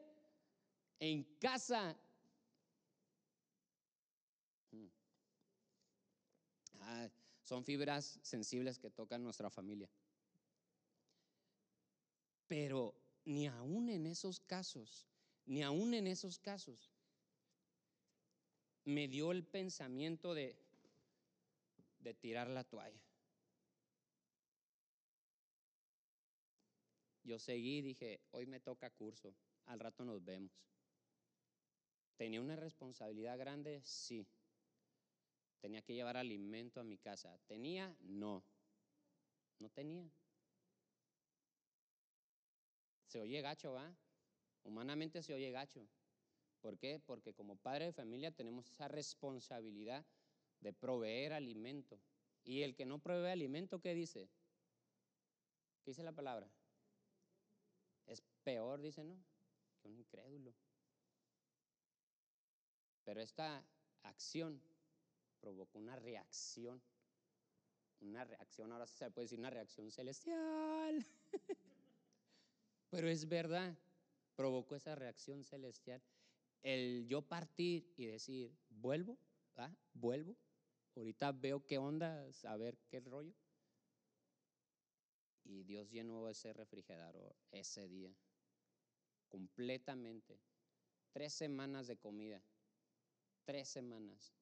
en 0.99 1.23
casa. 1.39 1.97
Mm. 4.73 4.87
Ah, 6.81 7.09
son 7.45 7.65
fibras 7.65 8.19
sensibles 8.21 8.81
que 8.81 8.91
tocan 8.91 9.23
nuestra 9.23 9.49
familia. 9.49 9.89
Pero 12.49 13.00
ni 13.25 13.47
aún 13.47 13.89
en 13.89 14.07
esos 14.07 14.41
casos, 14.41 15.07
ni 15.47 15.63
aún 15.63 15.95
en 15.95 16.07
esos 16.07 16.39
casos, 16.39 16.91
me 18.85 19.09
dio 19.09 19.33
el 19.33 19.45
pensamiento 19.45 20.35
de, 20.35 20.57
de 22.01 22.15
tirar 22.15 22.49
la 22.49 22.65
toalla. 22.65 23.01
Yo 27.23 27.39
seguí, 27.39 27.83
dije, 27.83 28.21
hoy 28.33 28.47
me 28.47 28.61
toca 28.61 28.91
curso, 28.91 29.35
al 29.67 29.79
rato 29.79 30.05
nos 30.05 30.25
vemos. 30.25 30.51
¿Tenía 32.17 32.41
una 32.41 32.57
responsabilidad 32.57 33.39
grande? 33.39 33.81
Sí. 33.85 34.27
¿Tenía 35.61 35.83
que 35.83 35.95
llevar 35.95 36.17
alimento 36.17 36.81
a 36.81 36.85
mi 36.85 36.99
casa? 36.99 37.39
¿Tenía? 37.47 37.95
No. 38.01 38.43
No 39.59 39.71
tenía. 39.71 40.11
Se 43.11 43.21
oye 43.21 43.41
gacho, 43.43 43.73
¿va? 43.73 43.93
Humanamente 44.63 45.21
se 45.21 45.35
oye 45.35 45.51
gacho. 45.51 45.85
¿Por 46.61 46.79
qué? 46.79 47.01
Porque 47.01 47.35
como 47.35 47.57
padre 47.57 47.87
de 47.87 47.93
familia 47.93 48.31
tenemos 48.31 48.71
esa 48.71 48.87
responsabilidad 48.87 50.07
de 50.61 50.73
proveer 50.73 51.33
alimento. 51.33 51.99
Y 52.45 52.63
el 52.63 52.77
que 52.77 52.87
no 52.87 53.01
provee 53.01 53.33
alimento, 53.33 53.81
¿qué 53.81 53.95
dice? 53.95 54.31
¿Qué 55.83 55.91
dice 55.91 56.05
la 56.05 56.13
palabra? 56.13 56.49
Es 58.07 58.23
peor, 58.45 58.81
dice, 58.81 59.03
¿no? 59.03 59.17
Que 59.83 59.89
un 59.89 59.97
incrédulo. 59.97 60.55
Pero 63.03 63.21
esta 63.23 63.67
acción 64.05 64.63
provocó 65.41 65.81
una 65.81 65.97
reacción. 65.97 66.81
Una 68.03 68.23
reacción, 68.25 68.71
ahora 68.71 68.87
se 68.87 69.11
puede 69.11 69.25
decir 69.25 69.41
una 69.41 69.51
reacción 69.51 69.91
celestial. 69.91 71.05
Pero 72.91 73.09
es 73.09 73.29
verdad, 73.29 73.77
provocó 74.35 74.75
esa 74.75 74.95
reacción 74.95 75.45
celestial. 75.45 76.03
El 76.63 77.07
yo 77.09 77.23
partir 77.23 77.93
y 77.97 78.07
decir, 78.07 78.53
vuelvo, 78.69 79.17
¿ah? 79.57 79.75
vuelvo. 79.95 80.37
Ahorita 80.97 81.33
veo 81.33 81.65
qué 81.65 81.79
onda, 81.79 82.27
a 82.45 82.57
ver 82.57 82.77
qué 82.89 83.01
rollo. 83.01 83.33
Y 85.45 85.63
Dios 85.63 85.91
llenó 85.91 86.29
ese 86.29 86.53
refrigerador 86.53 87.35
ese 87.51 87.89
día, 87.89 88.15
completamente. 89.29 90.41
Tres 91.13 91.33
semanas 91.33 91.87
de 91.87 91.97
comida, 91.97 92.43
tres 93.45 93.69
semanas. 93.69 94.35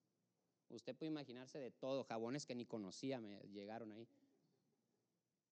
Usted 0.68 0.94
puede 0.94 1.10
imaginarse 1.12 1.58
de 1.58 1.70
todo, 1.70 2.04
jabones 2.04 2.44
que 2.44 2.54
ni 2.54 2.66
conocía 2.66 3.20
me 3.20 3.40
llegaron 3.48 3.92
ahí. 3.92 4.08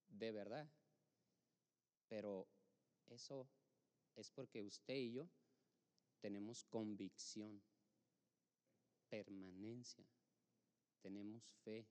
De 0.09 0.31
verdad. 0.31 0.69
Pero 2.09 2.47
eso 3.09 3.49
es 4.17 4.31
porque 4.31 4.63
usted 4.63 4.95
y 4.95 5.13
yo 5.13 5.29
tenemos 6.21 6.65
convicción, 6.65 7.63
permanencia, 9.09 10.05
tenemos 11.01 11.53
fe. 11.65 11.87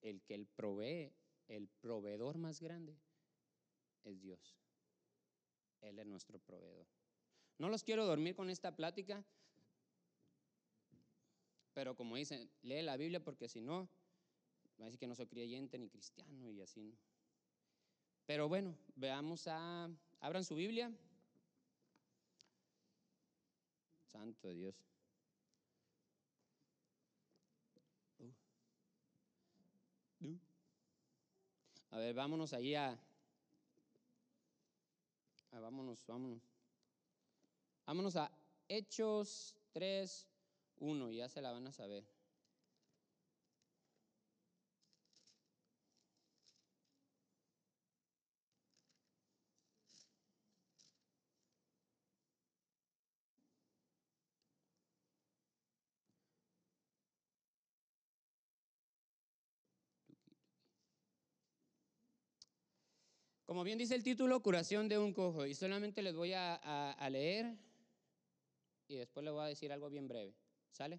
El 0.00 0.22
que 0.22 0.34
él 0.34 0.46
provee, 0.46 1.12
el 1.48 1.68
proveedor 1.80 2.36
más 2.36 2.60
grande, 2.60 2.96
es 4.04 4.20
Dios. 4.20 4.58
Él 5.80 5.98
es 5.98 6.06
nuestro 6.06 6.38
proveedor. 6.38 6.86
No 7.58 7.68
los 7.68 7.84
quiero 7.84 8.04
dormir 8.04 8.34
con 8.34 8.50
esta 8.50 8.76
plática, 8.76 9.24
pero 11.72 11.96
como 11.96 12.16
dicen, 12.16 12.50
lee 12.62 12.82
la 12.82 12.96
Biblia 12.96 13.22
porque 13.22 13.48
si 13.48 13.60
no, 13.60 13.88
va 14.78 14.84
a 14.84 14.86
decir 14.86 15.00
que 15.00 15.06
no 15.06 15.14
soy 15.14 15.26
creyente 15.26 15.78
ni 15.78 15.88
cristiano 15.88 16.50
y 16.50 16.60
así. 16.60 16.82
¿no? 16.82 16.96
Pero 18.26 18.48
bueno, 18.48 18.74
veamos 18.96 19.46
a, 19.48 19.88
abran 20.20 20.44
su 20.44 20.54
Biblia. 20.54 20.90
Santo 24.06 24.52
Dios. 24.54 24.74
A 31.94 31.98
ver, 31.98 32.12
vámonos 32.12 32.52
ahí 32.52 32.74
a, 32.74 32.98
a, 35.52 35.60
vámonos, 35.60 36.04
vámonos. 36.08 36.42
Vámonos 37.86 38.16
a 38.16 38.32
Hechos 38.66 39.54
3, 39.72 40.26
1, 40.80 41.12
ya 41.12 41.28
se 41.28 41.40
la 41.40 41.52
van 41.52 41.68
a 41.68 41.72
saber. 41.72 42.13
Como 63.54 63.62
bien 63.62 63.78
dice 63.78 63.94
el 63.94 64.02
título, 64.02 64.42
curación 64.42 64.88
de 64.88 64.98
un 64.98 65.12
cojo. 65.12 65.46
Y 65.46 65.54
solamente 65.54 66.02
les 66.02 66.16
voy 66.16 66.32
a, 66.34 66.98
leer 67.08 67.56
y 68.88 68.96
después 68.96 69.22
les 69.22 69.32
voy 69.32 69.44
a 69.44 69.46
decir 69.46 69.70
algo 69.70 69.88
bien 69.88 70.08
breve. 70.08 70.34
¿Sale? 70.72 70.98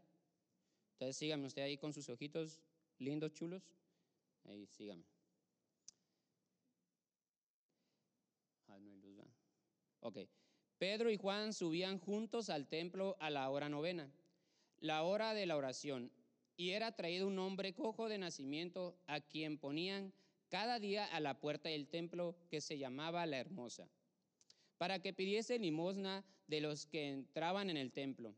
Entonces 0.94 1.18
síganme 1.18 1.48
usted 1.48 1.64
ahí 1.64 1.78
con 1.78 1.92
sus 1.92 2.08
ojitos 2.08 2.62
lindos, 2.98 3.34
chulos. 3.34 3.62
Ahí 4.46 4.66
síganme. 4.68 5.04
Ok. 10.00 10.20
Pedro 10.78 11.12
y 11.12 11.18
Juan 11.18 11.52
subían 11.52 12.00
juntos 12.00 12.50
al 12.50 12.70
templo 12.70 13.18
a 13.20 13.30
la 13.30 13.50
hora 13.50 13.68
novena, 13.68 14.10
la 14.80 15.04
hora 15.04 15.34
de 15.34 15.46
la 15.46 15.58
oración, 15.58 16.10
y 16.56 16.70
era 16.70 16.96
traído 16.96 17.28
un 17.28 17.38
hombre 17.38 17.74
cojo 17.74 18.08
de 18.08 18.18
nacimiento 18.18 18.98
a 19.08 19.20
quien 19.20 19.58
ponían 19.58 20.14
cada 20.56 20.80
día 20.80 21.06
a 21.08 21.20
la 21.20 21.34
puerta 21.34 21.68
del 21.68 21.86
templo 21.86 22.34
que 22.50 22.62
se 22.62 22.78
llamaba 22.78 23.26
la 23.26 23.40
Hermosa, 23.40 23.90
para 24.78 25.00
que 25.00 25.12
pidiese 25.12 25.60
limosna 25.60 26.24
de 26.48 26.62
los 26.62 26.86
que 26.86 27.10
entraban 27.10 27.70
en 27.70 27.76
el 27.76 27.92
templo. 27.92 28.34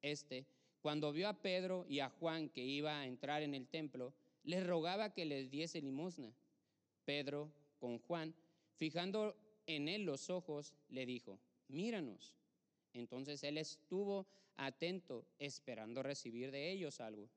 Este, 0.00 0.44
cuando 0.80 1.12
vio 1.12 1.28
a 1.28 1.40
Pedro 1.40 1.86
y 1.88 2.00
a 2.00 2.08
Juan 2.08 2.48
que 2.48 2.64
iba 2.64 2.98
a 2.98 3.06
entrar 3.06 3.44
en 3.44 3.54
el 3.54 3.68
templo, 3.68 4.12
les 4.42 4.66
rogaba 4.66 5.14
que 5.14 5.24
les 5.24 5.52
diese 5.52 5.80
limosna. 5.80 6.34
Pedro, 7.04 7.48
con 7.78 8.00
Juan, 8.00 8.34
fijando 8.74 9.36
en 9.66 9.86
él 9.86 10.02
los 10.02 10.30
ojos, 10.30 10.74
le 10.88 11.06
dijo, 11.06 11.38
míranos. 11.68 12.34
Entonces 12.92 13.40
él 13.44 13.56
estuvo 13.56 14.26
atento, 14.56 15.24
esperando 15.38 16.02
recibir 16.02 16.50
de 16.50 16.72
ellos 16.72 17.00
algo. 17.00 17.28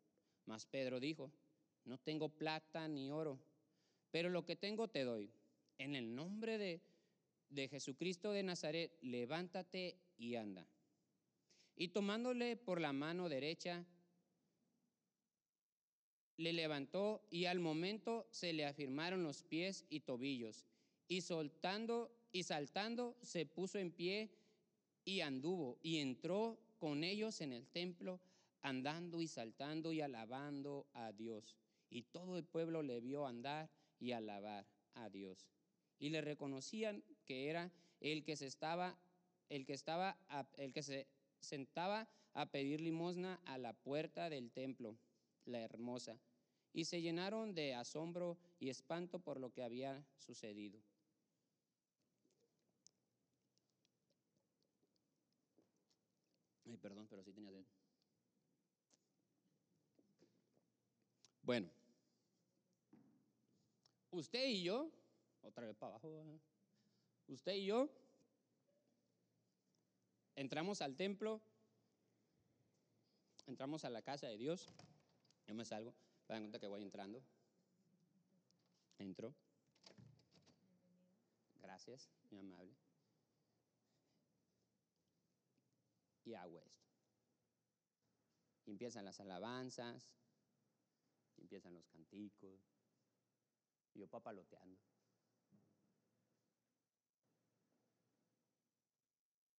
Mas 0.47 0.65
Pedro 0.65 0.99
dijo, 0.99 1.31
no 1.83 1.99
tengo 1.99 2.29
plata 2.29 2.87
ni 2.87 3.11
oro, 3.11 3.39
pero 4.15 4.29
lo 4.29 4.45
que 4.45 4.55
tengo 4.55 4.87
te 4.87 5.03
doy. 5.03 5.29
En 5.77 5.93
el 5.93 6.15
nombre 6.15 6.57
de, 6.57 6.79
de 7.49 7.67
Jesucristo 7.67 8.31
de 8.31 8.43
Nazaret, 8.43 8.97
levántate 9.01 9.99
y 10.15 10.35
anda. 10.35 10.65
Y 11.75 11.89
tomándole 11.89 12.55
por 12.55 12.79
la 12.79 12.93
mano 12.93 13.27
derecha, 13.27 13.85
le 16.37 16.53
levantó 16.53 17.27
y 17.29 17.43
al 17.43 17.59
momento 17.59 18.25
se 18.31 18.53
le 18.53 18.65
afirmaron 18.65 19.21
los 19.21 19.43
pies 19.43 19.83
y 19.89 19.99
tobillos. 19.99 20.63
Y 21.09 21.19
soltando 21.19 22.09
y 22.31 22.43
saltando 22.43 23.17
se 23.21 23.45
puso 23.45 23.79
en 23.79 23.91
pie 23.91 24.29
y 25.03 25.19
anduvo 25.19 25.77
y 25.83 25.97
entró 25.97 26.57
con 26.79 27.03
ellos 27.03 27.41
en 27.41 27.51
el 27.51 27.67
templo, 27.67 28.21
andando 28.61 29.19
y 29.19 29.27
saltando 29.27 29.91
y 29.91 29.99
alabando 29.99 30.87
a 30.93 31.11
Dios. 31.11 31.57
Y 31.89 32.03
todo 32.03 32.37
el 32.37 32.45
pueblo 32.45 32.81
le 32.81 33.01
vio 33.01 33.27
andar 33.27 33.69
y 33.99 34.11
alabar 34.11 34.65
a 34.93 35.09
Dios. 35.09 35.47
Y 35.99 36.09
le 36.09 36.21
reconocían 36.21 37.03
que 37.25 37.49
era 37.49 37.71
el 37.99 38.23
que 38.23 38.35
se 38.35 38.47
estaba, 38.47 38.97
el 39.49 39.65
que 39.65 39.73
estaba, 39.73 40.17
el 40.57 40.73
que 40.73 40.83
se 40.83 41.07
sentaba 41.39 42.07
a 42.33 42.45
pedir 42.47 42.81
limosna 42.81 43.39
a 43.45 43.57
la 43.57 43.73
puerta 43.73 44.29
del 44.29 44.51
templo, 44.51 44.97
la 45.45 45.59
hermosa. 45.61 46.19
Y 46.73 46.85
se 46.85 47.01
llenaron 47.01 47.55
de 47.55 47.73
asombro 47.73 48.37
y 48.59 48.69
espanto 48.69 49.19
por 49.19 49.39
lo 49.39 49.51
que 49.51 49.63
había 49.63 50.05
sucedido. 50.17 50.81
Ay, 56.65 56.77
perdón, 56.77 57.07
pero 57.07 57.23
sí 57.23 57.31
tenía. 57.31 57.51
Bueno, 61.43 61.69
usted 64.15 64.45
y 64.47 64.63
yo, 64.63 64.89
otra 65.41 65.65
vez 65.65 65.75
para 65.75 65.91
abajo, 65.91 66.39
usted 67.27 67.53
y 67.53 67.65
yo 67.65 67.89
entramos 70.35 70.81
al 70.81 70.95
templo, 70.95 71.41
entramos 73.45 73.85
a 73.85 73.89
la 73.89 74.01
casa 74.01 74.27
de 74.27 74.37
Dios, 74.37 74.73
yo 75.47 75.53
me 75.53 75.65
salgo, 75.65 75.93
para 76.27 76.39
cuenta 76.39 76.59
que 76.59 76.67
voy 76.67 76.81
entrando, 76.81 77.21
entro, 78.97 79.33
gracias, 81.61 82.09
mi 82.31 82.39
amable. 82.39 82.75
y 86.25 86.33
hago 86.33 86.59
esto. 86.59 86.83
Empiezan 88.65 89.05
las 89.05 89.19
alabanzas, 89.19 90.09
empiezan 91.37 91.75
los 91.75 91.85
canticos, 91.87 92.59
y 93.95 93.99
yo 93.99 94.07
papaloteando. 94.07 94.79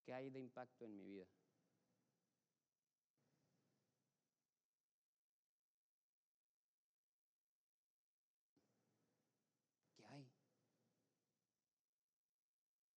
¿Qué 0.05 0.13
hay 0.15 0.31
de 0.31 0.39
impacto 0.39 0.85
en 0.85 0.95
mi 0.95 1.03
vida? 1.03 1.27
¿Qué 9.97 10.05
hay? 10.07 10.29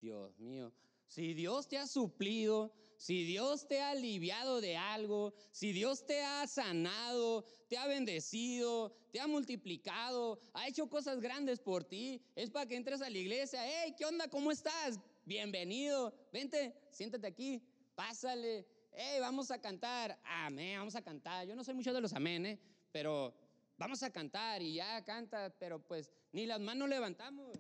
Dios 0.02 0.38
mío, 0.38 0.72
si 1.08 1.34
Dios 1.34 1.68
te 1.68 1.78
ha 1.80 1.88
suplido, 1.88 2.72
si 3.00 3.24
Dios 3.24 3.66
te 3.66 3.80
ha 3.80 3.92
aliviado 3.92 4.60
de 4.60 4.76
algo, 4.76 5.34
si 5.52 5.72
Dios 5.72 6.06
te 6.06 6.22
ha 6.22 6.46
sanado, 6.48 7.46
te 7.70 7.78
ha 7.78 7.88
bendecido, 7.88 8.94
te 9.10 9.22
ha 9.22 9.26
multiplicado, 9.26 10.38
ha 10.54 10.68
hecho 10.68 10.90
cosas 10.90 11.22
grandes 11.22 11.62
por 11.62 11.86
ti, 11.86 12.22
es 12.36 12.50
para 12.50 12.66
que 12.66 12.76
entres 12.76 13.02
a 13.02 13.10
la 13.10 13.18
iglesia. 13.18 13.62
Hey, 13.66 13.96
¿qué 13.98 14.04
onda? 14.04 14.28
¿Cómo 14.28 14.52
estás? 14.52 15.00
Bienvenido. 15.24 16.14
Vente, 16.34 16.76
siéntate 16.92 17.26
aquí, 17.26 17.64
pásale. 17.96 18.68
Hey, 18.92 19.22
vamos 19.22 19.50
a 19.50 19.62
cantar. 19.62 20.20
Amén, 20.26 20.80
vamos 20.80 20.96
a 20.98 21.02
cantar. 21.02 21.48
Yo 21.48 21.56
no 21.56 21.64
soy 21.64 21.76
mucho 21.76 21.94
de 21.94 22.02
los 22.02 22.12
amén, 22.12 22.46
¿eh? 22.46 22.60
pero 22.92 23.34
vamos 23.78 24.04
a 24.04 24.12
cantar 24.12 24.62
y 24.62 24.74
ya 24.74 25.06
canta, 25.06 25.50
pero 25.58 25.80
pues 25.80 26.12
ni 26.34 26.46
las 26.46 26.60
manos 26.60 26.90
levantamos. 26.90 27.58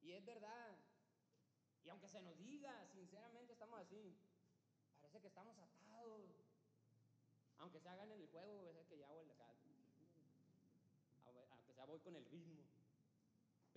Y 0.00 0.12
es 0.12 0.24
verdad. 0.24 0.78
Y 1.88 1.90
aunque 1.90 2.06
se 2.06 2.20
nos 2.20 2.36
diga, 2.36 2.86
sinceramente 2.92 3.54
estamos 3.54 3.80
así. 3.80 4.14
Parece 5.00 5.22
que 5.22 5.28
estamos 5.28 5.56
atados. 5.58 6.20
Aunque 7.56 7.80
se 7.80 7.88
hagan 7.88 8.12
en 8.12 8.20
el 8.20 8.26
juego, 8.26 8.74
es 8.78 8.86
que 8.88 8.98
ya 8.98 9.10
voy 9.10 9.30
acá. 9.30 9.48
Aunque 11.50 11.72
sea 11.72 11.86
voy 11.86 11.98
con 12.00 12.14
el 12.14 12.26
ritmo. 12.26 12.60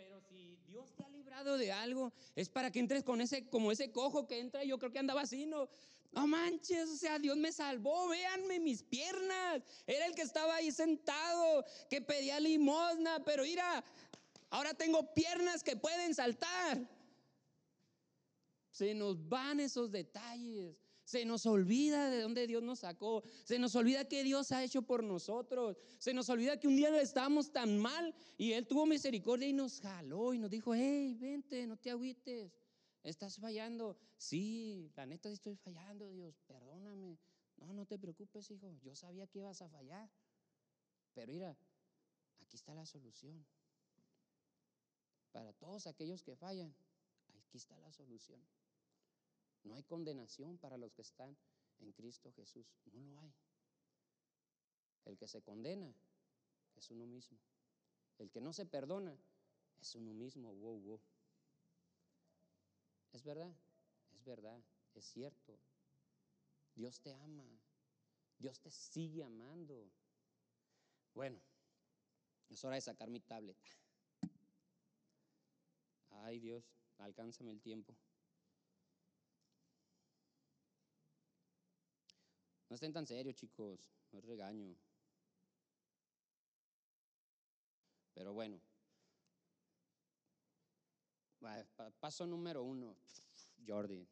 Pero 0.02 0.20
si 0.22 0.58
Dios 0.66 0.96
te 0.96 1.04
ha 1.04 1.10
librado 1.10 1.58
de 1.58 1.72
algo, 1.72 2.12
es 2.36 2.50
para 2.50 2.72
que 2.72 2.80
entres 2.80 3.04
con 3.04 3.22
ese, 3.22 3.48
como 3.50 3.72
ese 3.72 3.92
cojo 3.92 4.28
que 4.28 4.40
entra, 4.40 4.64
yo 4.64 4.80
creo 4.80 4.92
que 4.92 4.98
andaba 4.98 5.22
así, 5.22 5.46
no, 5.46 5.70
no 6.12 6.26
manches, 6.26 6.90
o 6.90 6.98
sea, 6.98 7.20
Dios 7.20 7.38
me 7.38 7.52
salvó, 7.52 8.08
véanme 8.08 8.60
mis 8.60 8.82
piernas. 8.82 9.62
Era 9.86 10.08
el 10.08 10.16
que 10.16 10.24
estaba 10.24 10.56
ahí 10.56 10.72
sentado, 10.72 11.64
que 11.88 12.02
pedía 12.02 12.40
limosna, 12.40 13.24
pero 13.24 13.44
mira, 13.44 13.84
ahora 14.50 14.74
tengo 14.74 15.14
piernas 15.14 15.64
que 15.64 15.76
pueden 15.76 16.16
saltar. 16.16 16.80
Se 18.72 18.96
nos 18.96 19.30
van 19.30 19.60
esos 19.60 19.92
detalles. 19.92 20.76
Se 21.12 21.26
nos 21.26 21.46
olvida 21.46 22.10
de 22.10 22.22
dónde 22.22 22.48
Dios 22.48 22.64
nos 22.64 22.80
sacó. 22.80 23.22
Se 23.44 23.60
nos 23.60 23.76
olvida 23.76 24.08
que 24.08 24.24
Dios 24.24 24.54
ha 24.54 24.64
hecho 24.64 24.82
por 24.82 25.04
nosotros. 25.04 25.76
Se 26.00 26.14
nos 26.14 26.30
olvida 26.30 26.58
que 26.58 26.70
un 26.70 26.78
día 26.78 27.02
estábamos 27.02 27.52
tan 27.52 27.78
mal 27.78 28.16
y 28.38 28.54
Él 28.54 28.66
tuvo 28.66 28.86
misericordia 28.86 29.46
y 29.46 29.52
nos 29.52 29.82
jaló 29.82 30.34
y 30.34 30.40
nos 30.40 30.50
dijo, 30.50 30.74
hey, 30.74 31.14
vente, 31.16 31.68
no 31.68 31.76
te 31.76 31.92
agüites. 31.92 32.54
Estás 33.04 33.36
fallando. 33.36 33.98
Sí, 34.16 34.90
la 34.96 35.06
neta 35.06 35.28
estoy 35.28 35.58
fallando, 35.58 36.10
Dios, 36.10 36.40
perdóname. 36.48 37.20
No, 37.58 37.74
no 37.74 37.86
te 37.86 38.00
preocupes, 38.00 38.50
hijo. 38.50 38.72
Yo 38.82 38.96
sabía 38.96 39.28
que 39.28 39.40
ibas 39.40 39.62
a 39.62 39.68
fallar. 39.68 40.10
Pero 41.14 41.34
mira, 41.34 41.58
aquí 42.40 42.56
está 42.56 42.74
la 42.74 42.86
solución. 42.86 43.46
Para 45.34 45.52
todos 45.52 45.88
aquellos 45.88 46.24
que 46.24 46.38
fallan, 46.38 46.74
aquí 47.44 47.58
está 47.58 47.78
la 47.80 47.92
solución. 47.92 48.42
No 49.64 49.76
hay 49.76 49.84
condenación 49.84 50.58
para 50.58 50.78
los 50.78 50.92
que 50.94 51.02
están 51.02 51.38
en 51.80 51.92
Cristo 51.92 52.32
Jesús. 52.34 52.68
No 52.92 53.04
lo 53.04 53.20
hay. 53.20 53.34
El 55.06 55.18
que 55.18 55.28
se 55.28 55.42
condena 55.42 55.94
es 56.76 56.90
uno 56.92 57.06
mismo. 57.06 57.38
El 58.18 58.30
que 58.32 58.42
no 58.42 58.54
se 58.54 58.66
perdona 58.66 59.18
es 59.80 59.96
uno 59.96 60.14
mismo. 60.14 60.54
Wow, 60.54 60.80
wow. 60.80 61.02
Es 63.14 63.24
verdad, 63.24 63.54
es 64.14 64.24
verdad, 64.24 64.64
es 64.94 65.06
cierto. 65.06 65.60
Dios 66.76 67.02
te 67.02 67.14
ama. 67.14 67.46
Dios 68.38 68.60
te 68.60 68.72
sigue 68.72 69.24
amando. 69.24 69.92
Bueno, 71.14 71.40
es 72.50 72.64
hora 72.64 72.76
de 72.76 72.82
sacar 72.82 73.10
mi 73.10 73.20
tablet. 73.20 73.58
Ay 76.10 76.40
Dios, 76.40 76.64
alcánzame 76.98 77.52
el 77.52 77.62
tiempo. 77.62 77.96
No 82.72 82.76
estén 82.76 82.94
tan 82.94 83.06
serios, 83.06 83.36
chicos, 83.36 83.92
no 84.14 84.20
es 84.20 84.24
regaño. 84.24 84.74
Pero 88.14 88.32
bueno, 88.32 88.62
paso 92.00 92.26
número 92.26 92.64
uno, 92.64 92.96
Jordi, 93.68 94.08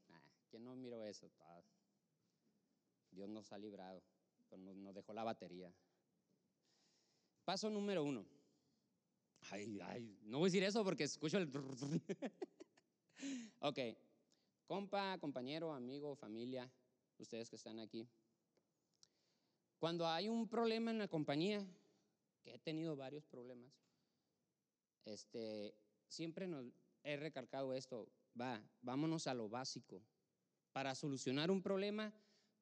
¿quién 0.49 0.66
no 0.66 0.76
miró 0.76 1.05
eso? 1.05 1.32
Dios 3.12 3.30
nos 3.30 3.49
ha 3.53 3.57
librado, 3.57 4.03
nos 4.51 4.93
dejó 4.93 5.14
la 5.14 5.24
batería. 5.24 5.74
Paso 7.45 7.70
número 7.70 8.03
uno. 8.03 8.26
Ay, 9.51 9.80
ay, 9.80 10.20
no 10.24 10.39
voy 10.39 10.47
a 10.47 10.51
decir 10.51 10.66
eso 10.66 10.84
porque 10.84 11.05
escucho 11.05 11.38
el... 11.38 11.49
ok, 13.60 13.80
compa, 14.68 15.18
compañero, 15.18 15.72
amigo, 15.72 16.14
familia, 16.18 16.70
ustedes 17.18 17.49
que 17.49 17.55
están 17.55 17.80
aquí. 17.80 18.05
Cuando 19.80 20.07
hay 20.07 20.27
un 20.27 20.49
problema 20.49 20.91
en 20.91 20.97
la 20.97 21.07
compañía, 21.07 21.65
que 22.43 22.53
he 22.53 22.59
tenido 22.59 22.97
varios 22.97 23.25
problemas, 23.25 23.71
este, 25.05 25.73
siempre 26.07 26.47
nos 26.47 26.65
he 27.03 27.15
recalcado 27.15 27.73
esto, 27.73 28.09
va, 28.39 28.61
vámonos 28.82 29.27
a 29.27 29.34
lo 29.34 29.47
básico. 29.47 30.01
Para 30.73 30.95
solucionar 30.95 31.49
un 31.49 31.61
problema, 31.61 32.13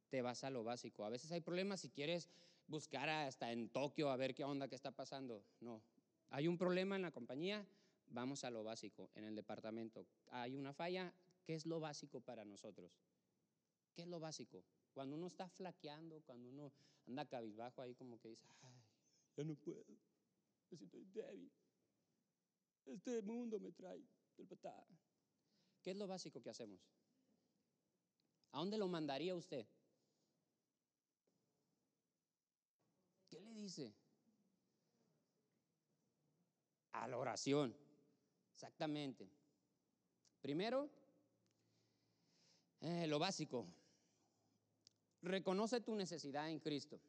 te 0.10 0.22
vas 0.22 0.44
a 0.44 0.52
lo 0.52 0.64
básico. 0.64 1.06
A 1.06 1.10
veces 1.10 1.32
hay 1.32 1.42
problemas 1.42 1.82
si 1.82 1.90
quieres 1.90 2.30
buscar 2.68 3.10
hasta 3.10 3.52
en 3.52 3.70
Tokio 3.70 4.12
a 4.12 4.16
ver 4.16 4.36
qué 4.36 4.44
onda, 4.44 4.68
qué 4.68 4.76
está 4.76 4.92
pasando. 4.92 5.44
No, 5.60 5.82
hay 6.30 6.48
un 6.48 6.58
problema 6.58 6.96
en 6.96 7.02
la 7.02 7.12
compañía, 7.12 7.66
vamos 8.10 8.44
a 8.44 8.52
lo 8.52 8.64
básico. 8.64 9.10
En 9.16 9.24
el 9.24 9.36
departamento 9.36 10.06
hay 10.30 10.56
una 10.56 10.72
falla, 10.72 11.12
¿qué 11.46 11.56
es 11.56 11.66
lo 11.66 11.80
básico 11.80 12.22
para 12.22 12.46
nosotros? 12.46 12.92
¿Qué 13.96 14.04
es 14.04 14.08
lo 14.08 14.20
básico? 14.20 14.64
Cuando 14.94 15.16
uno 15.16 15.26
está 15.26 15.50
flaqueando, 15.50 16.22
cuando 16.22 16.50
uno 16.50 16.72
anda 17.08 17.26
cabizbajo 17.26 17.82
ahí 17.82 17.96
como 17.96 18.20
que 18.20 18.30
dice, 18.30 18.48
ay, 18.62 18.84
ya 19.36 19.44
no 19.44 19.56
puedo, 19.56 19.86
me 20.70 20.78
siento 20.78 20.98
débil. 21.14 21.52
Este 22.86 23.22
mundo 23.22 23.60
me 23.60 23.72
trae 23.72 24.04
del 24.36 24.48
patá. 24.48 24.86
¿Qué 25.82 25.92
es 25.92 25.98
lo 25.98 26.08
básico 26.08 26.42
que 26.42 26.50
hacemos? 26.50 26.80
¿A 28.52 28.60
dónde 28.60 28.78
lo 28.78 28.88
mandaría 28.88 29.36
usted? 29.36 29.66
¿Qué 33.30 33.40
le 33.40 33.54
dice? 33.54 33.94
A 36.94 37.08
la 37.08 37.18
oración. 37.18 37.76
Exactamente. 38.54 39.30
Primero, 40.42 40.90
eh, 42.82 43.06
lo 43.08 43.20
básico. 43.20 43.68
Reconoce 45.22 45.82
tu 45.82 45.96
necesidad 45.96 46.50
en 46.50 46.60
Cristo. 46.60 47.00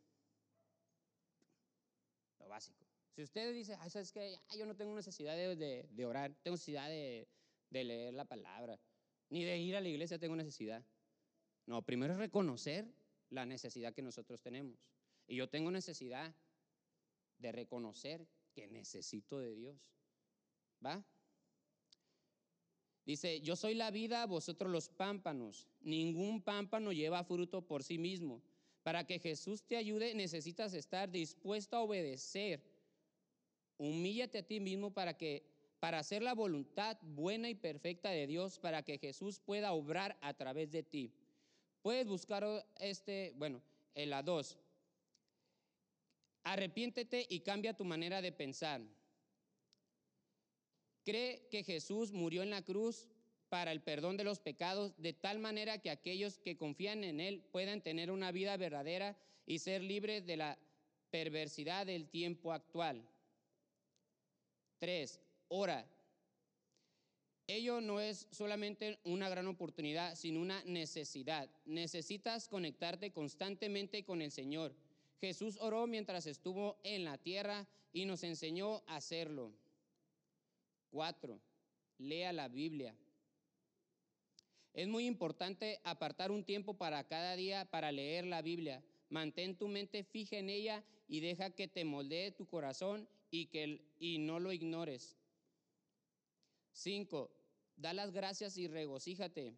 Lo 2.39 2.49
básico. 2.49 2.85
Si 3.15 3.23
usted 3.23 3.53
dice, 3.53 3.75
ah, 3.81 3.91
¿sabes 3.91 4.13
que 4.13 4.39
yo 4.57 4.65
no 4.65 4.77
tengo 4.77 4.95
necesidad 4.95 5.37
de, 5.37 6.07
orar, 6.07 6.35
tengo 6.43 6.55
necesidad 6.55 6.89
de, 6.89 7.29
de 7.71 7.85
leer 7.85 8.15
la 8.15 8.25
palabra, 8.25 8.79
ni 9.31 9.45
de 9.45 9.59
ir 9.59 9.77
a 9.77 9.81
la 9.81 9.89
iglesia 9.89 10.19
tengo 10.19 10.37
necesidad. 10.37 10.85
No, 11.67 11.83
primero 11.83 12.15
es 12.15 12.19
reconocer 12.19 12.87
la 13.31 13.45
necesidad 13.45 13.93
que 13.93 14.03
nosotros 14.03 14.41
tenemos. 14.41 14.79
Y 15.27 15.37
yo 15.37 15.49
tengo 15.49 15.71
necesidad 15.71 16.35
de 17.39 17.53
reconocer 17.53 18.27
que 18.55 18.67
necesito 18.69 19.39
de 19.39 19.55
Dios. 19.55 19.93
¿Va? 20.85 21.05
Dice, 23.09 23.41
yo 23.41 23.57
soy 23.57 23.75
la 23.75 23.91
vida, 23.91 24.27
vosotros 24.27 24.71
los 24.71 24.91
pámpanos. 24.91 25.67
Ningún 25.81 26.43
pámpano 26.43 26.93
lleva 26.93 27.25
fruto 27.25 27.63
por 27.63 27.83
sí 27.83 27.97
mismo. 27.97 28.43
Para 28.83 29.07
que 29.07 29.19
Jesús 29.19 29.63
te 29.63 29.79
ayude, 29.79 30.15
necesitas 30.15 30.75
estar 30.75 31.11
dispuesto 31.11 31.79
a 31.79 31.81
obedecer. 31.81 32.63
Humíllate 33.79 34.37
a 34.37 34.47
ti 34.47 34.61
mismo 34.61 34.93
para 34.93 35.17
que 35.17 35.43
para 35.81 36.01
hacer 36.01 36.21
la 36.21 36.35
voluntad 36.35 36.99
buena 37.01 37.49
y 37.49 37.55
perfecta 37.55 38.11
de 38.11 38.27
Dios, 38.27 38.59
para 38.59 38.83
que 38.83 38.99
Jesús 38.99 39.41
pueda 39.41 39.73
obrar 39.73 40.19
a 40.21 40.35
través 40.35 40.71
de 40.71 40.83
ti. 40.83 41.11
Puedes 41.81 42.07
buscar 42.07 42.45
este, 42.79 43.33
bueno, 43.37 43.63
en 43.95 44.11
la 44.11 44.23
2. 44.23 44.59
Arrepiéntete 46.43 47.27
y 47.31 47.41
cambia 47.41 47.73
tu 47.73 47.87
manera 47.87 48.21
de 48.21 48.33
pensar. 48.33 48.83
Cree 51.09 51.41
que 51.51 51.65
Jesús 51.65 52.13
murió 52.13 52.43
en 52.43 52.51
la 52.51 52.61
cruz 52.61 53.09
para 53.49 53.73
el 53.73 53.81
perdón 53.81 54.19
de 54.19 54.25
los 54.25 54.41
pecados, 54.41 54.93
de 54.99 55.15
tal 55.15 55.39
manera 55.39 55.79
que 55.79 55.89
aquellos 55.89 56.37
que 56.37 56.59
confían 56.59 57.03
en 57.03 57.19
Él 57.19 57.43
puedan 57.51 57.81
tener 57.81 58.11
una 58.11 58.31
vida 58.31 58.59
verdadera 58.59 59.17
y 59.47 59.61
ser 59.61 59.83
libres 59.83 60.27
de 60.27 60.37
la 60.37 60.59
perversidad 61.11 61.87
del 61.87 62.11
tiempo 62.11 62.53
actual. 62.53 63.09
Tres, 64.77 65.19
ora. 65.49 65.89
Ello 67.47 67.81
no 67.81 68.01
es 68.01 68.27
solamente 68.31 68.99
una 69.05 69.31
gran 69.31 69.47
oportunidad, 69.47 70.15
sino 70.15 70.43
una 70.43 70.63
necesidad. 70.65 71.49
Necesitas 71.65 72.49
conectarte 72.49 73.13
constantemente 73.13 74.05
con 74.05 74.21
el 74.21 74.31
Señor. 74.31 74.75
Jesús 75.23 75.57
oró 75.59 75.87
mientras 75.87 76.27
estuvo 76.27 76.77
en 76.83 77.05
la 77.05 77.17
tierra 77.17 77.67
y 77.95 78.05
nos 78.05 78.25
enseñó 78.25 78.83
a 78.87 78.97
hacerlo. 78.97 79.55
Cuatro, 80.91 81.41
lea 81.99 82.33
la 82.33 82.49
Biblia. 82.49 82.95
Es 84.73 84.87
muy 84.87 85.07
importante 85.07 85.81
apartar 85.85 86.31
un 86.31 86.45
tiempo 86.45 86.75
para 86.75 87.05
cada 87.05 87.37
día 87.37 87.65
para 87.65 87.91
leer 87.91 88.27
la 88.27 88.43
Biblia. 88.43 88.83
Mantén 89.11 89.57
tu 89.57 89.69
mente 89.69 90.05
fija 90.05 90.37
en 90.37 90.51
ella 90.51 90.85
y 91.09 91.21
deja 91.21 91.51
que 91.51 91.69
te 91.69 91.85
moldee 91.85 92.31
tu 92.33 92.47
corazón 92.47 93.09
y, 93.31 93.47
que, 93.47 93.81
y 93.99 94.19
no 94.19 94.39
lo 94.39 94.53
ignores. 94.53 95.17
Cinco, 96.73 97.31
da 97.77 97.93
las 97.93 98.13
gracias 98.13 98.57
y 98.57 98.69
regocíjate. 98.69 99.57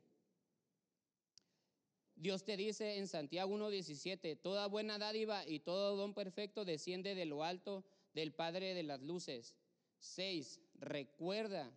Dios 2.15 2.45
te 2.45 2.57
dice 2.57 2.99
en 2.99 3.09
Santiago 3.09 3.57
1.17, 3.57 4.39
toda 4.41 4.67
buena 4.69 4.99
dádiva 4.99 5.47
y 5.47 5.61
todo 5.61 5.97
don 5.97 6.13
perfecto 6.13 6.65
desciende 6.65 7.15
de 7.15 7.25
lo 7.25 7.45
alto 7.45 7.85
del 8.15 8.33
Padre 8.33 8.75
de 8.75 8.83
las 8.83 9.01
Luces. 9.01 9.57
6. 10.01 10.61
Recuerda, 10.81 11.71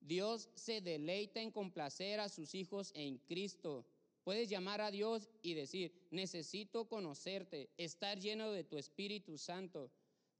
Dios 0.00 0.50
se 0.54 0.80
deleita 0.80 1.40
en 1.40 1.50
complacer 1.50 2.20
a 2.20 2.28
sus 2.28 2.54
hijos 2.54 2.92
en 2.94 3.18
Cristo. 3.18 3.86
Puedes 4.24 4.48
llamar 4.48 4.80
a 4.80 4.90
Dios 4.90 5.28
y 5.42 5.54
decir, 5.54 5.92
necesito 6.10 6.88
conocerte, 6.88 7.70
estar 7.76 8.18
lleno 8.18 8.50
de 8.50 8.64
tu 8.64 8.76
Espíritu 8.76 9.38
Santo. 9.38 9.90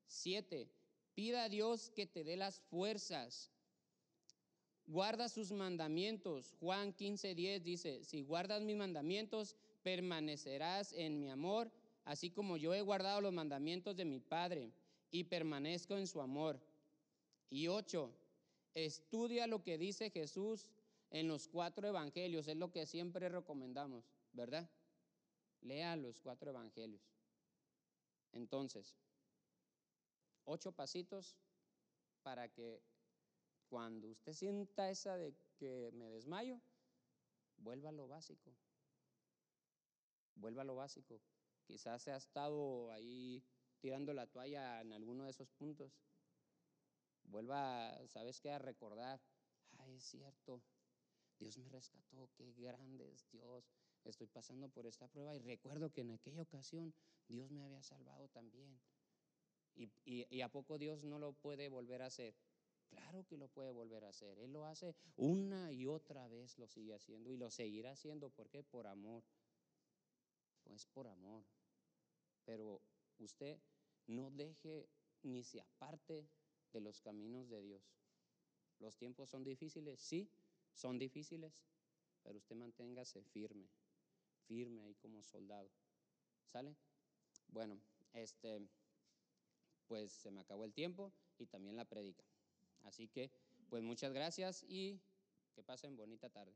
7. 0.06 0.68
Pida 1.14 1.44
a 1.44 1.48
Dios 1.48 1.90
que 1.90 2.06
te 2.06 2.22
dé 2.24 2.36
las 2.36 2.60
fuerzas 2.60 3.50
Guarda 4.86 5.28
sus 5.28 5.52
mandamientos. 5.52 6.54
Juan 6.60 6.92
15:10 6.92 7.62
dice, 7.62 8.04
si 8.04 8.22
guardas 8.22 8.62
mis 8.62 8.76
mandamientos, 8.76 9.56
permanecerás 9.82 10.92
en 10.92 11.20
mi 11.20 11.30
amor, 11.30 11.70
así 12.04 12.30
como 12.30 12.56
yo 12.56 12.74
he 12.74 12.82
guardado 12.82 13.20
los 13.20 13.32
mandamientos 13.32 13.96
de 13.96 14.04
mi 14.04 14.18
Padre 14.18 14.72
y 15.10 15.24
permanezco 15.24 15.96
en 15.96 16.06
su 16.06 16.20
amor. 16.20 16.60
Y 17.52 17.68
8, 17.68 18.10
estudia 18.72 19.46
lo 19.46 19.62
que 19.62 19.76
dice 19.76 20.08
Jesús 20.08 20.70
en 21.10 21.28
los 21.28 21.48
cuatro 21.48 21.86
evangelios, 21.86 22.48
es 22.48 22.56
lo 22.56 22.72
que 22.72 22.86
siempre 22.86 23.28
recomendamos, 23.28 24.10
¿verdad? 24.32 24.70
Lea 25.60 25.94
los 25.96 26.18
cuatro 26.18 26.48
evangelios. 26.48 27.02
Entonces, 28.32 28.96
ocho 30.46 30.72
pasitos 30.72 31.36
para 32.22 32.48
que 32.48 32.82
cuando 33.68 34.08
usted 34.08 34.32
sienta 34.32 34.88
esa 34.88 35.18
de 35.18 35.34
que 35.58 35.90
me 35.92 36.08
desmayo, 36.08 36.58
vuelva 37.58 37.90
a 37.90 37.92
lo 37.92 38.08
básico. 38.08 38.50
Vuelva 40.36 40.62
a 40.62 40.64
lo 40.64 40.76
básico. 40.76 41.20
Quizás 41.66 42.00
se 42.00 42.12
ha 42.12 42.16
estado 42.16 42.90
ahí 42.92 43.44
tirando 43.78 44.14
la 44.14 44.26
toalla 44.26 44.80
en 44.80 44.94
alguno 44.94 45.24
de 45.24 45.32
esos 45.32 45.50
puntos. 45.50 45.92
Vuelva, 47.24 48.06
¿sabes 48.08 48.40
qué? 48.40 48.50
A 48.50 48.58
recordar, 48.58 49.20
ay, 49.78 49.96
es 49.96 50.04
cierto, 50.04 50.62
Dios 51.38 51.58
me 51.58 51.68
rescató, 51.68 52.30
qué 52.34 52.52
grande 52.52 53.12
es 53.12 53.28
Dios. 53.30 53.70
Estoy 54.04 54.26
pasando 54.26 54.68
por 54.68 54.86
esta 54.86 55.08
prueba 55.08 55.34
y 55.34 55.38
recuerdo 55.38 55.90
que 55.90 56.00
en 56.00 56.10
aquella 56.10 56.42
ocasión 56.42 56.94
Dios 57.28 57.50
me 57.50 57.62
había 57.62 57.82
salvado 57.82 58.28
también. 58.28 58.80
¿Y, 59.74 59.90
y 60.04 60.40
a 60.42 60.50
poco 60.50 60.78
Dios 60.78 61.02
no 61.02 61.18
lo 61.18 61.32
puede 61.32 61.68
volver 61.68 62.02
a 62.02 62.06
hacer? 62.06 62.34
Claro 62.92 63.24
que 63.24 63.38
lo 63.38 63.48
puede 63.48 63.70
volver 63.70 64.04
a 64.04 64.10
hacer. 64.10 64.38
Él 64.38 64.52
lo 64.52 64.66
hace 64.66 64.94
una 65.16 65.72
y 65.72 65.86
otra 65.86 66.28
vez, 66.28 66.58
lo 66.58 66.68
sigue 66.68 66.94
haciendo 66.94 67.30
y 67.30 67.36
lo 67.36 67.50
seguirá 67.50 67.92
haciendo. 67.92 68.28
¿Por 68.28 68.50
qué? 68.50 68.62
Por 68.62 68.86
amor. 68.86 69.24
Pues 70.62 70.86
por 70.86 71.06
amor. 71.06 71.44
Pero 72.44 72.82
usted 73.18 73.58
no 74.06 74.30
deje 74.30 74.88
ni 75.22 75.42
se 75.42 75.60
aparte 75.60 76.28
de 76.72 76.80
los 76.80 77.00
caminos 77.00 77.48
de 77.48 77.62
Dios. 77.62 77.82
Los 78.78 78.96
tiempos 78.96 79.30
son 79.30 79.44
difíciles, 79.44 80.00
sí, 80.00 80.28
son 80.74 80.98
difíciles, 80.98 81.62
pero 82.22 82.38
usted 82.38 82.56
manténgase 82.56 83.22
firme, 83.22 83.68
firme 84.46 84.82
ahí 84.82 84.94
como 84.94 85.22
soldado. 85.22 85.70
¿Sale? 86.46 86.76
Bueno, 87.48 87.78
este, 88.12 88.60
pues 89.86 90.12
se 90.12 90.30
me 90.30 90.40
acabó 90.40 90.64
el 90.64 90.72
tiempo 90.72 91.12
y 91.38 91.46
también 91.46 91.76
la 91.76 91.84
predica. 91.84 92.24
Así 92.84 93.08
que, 93.08 93.30
pues 93.68 93.82
muchas 93.82 94.12
gracias 94.12 94.64
y 94.68 95.00
que 95.54 95.62
pasen 95.62 95.96
bonita 95.96 96.28
tarde. 96.28 96.54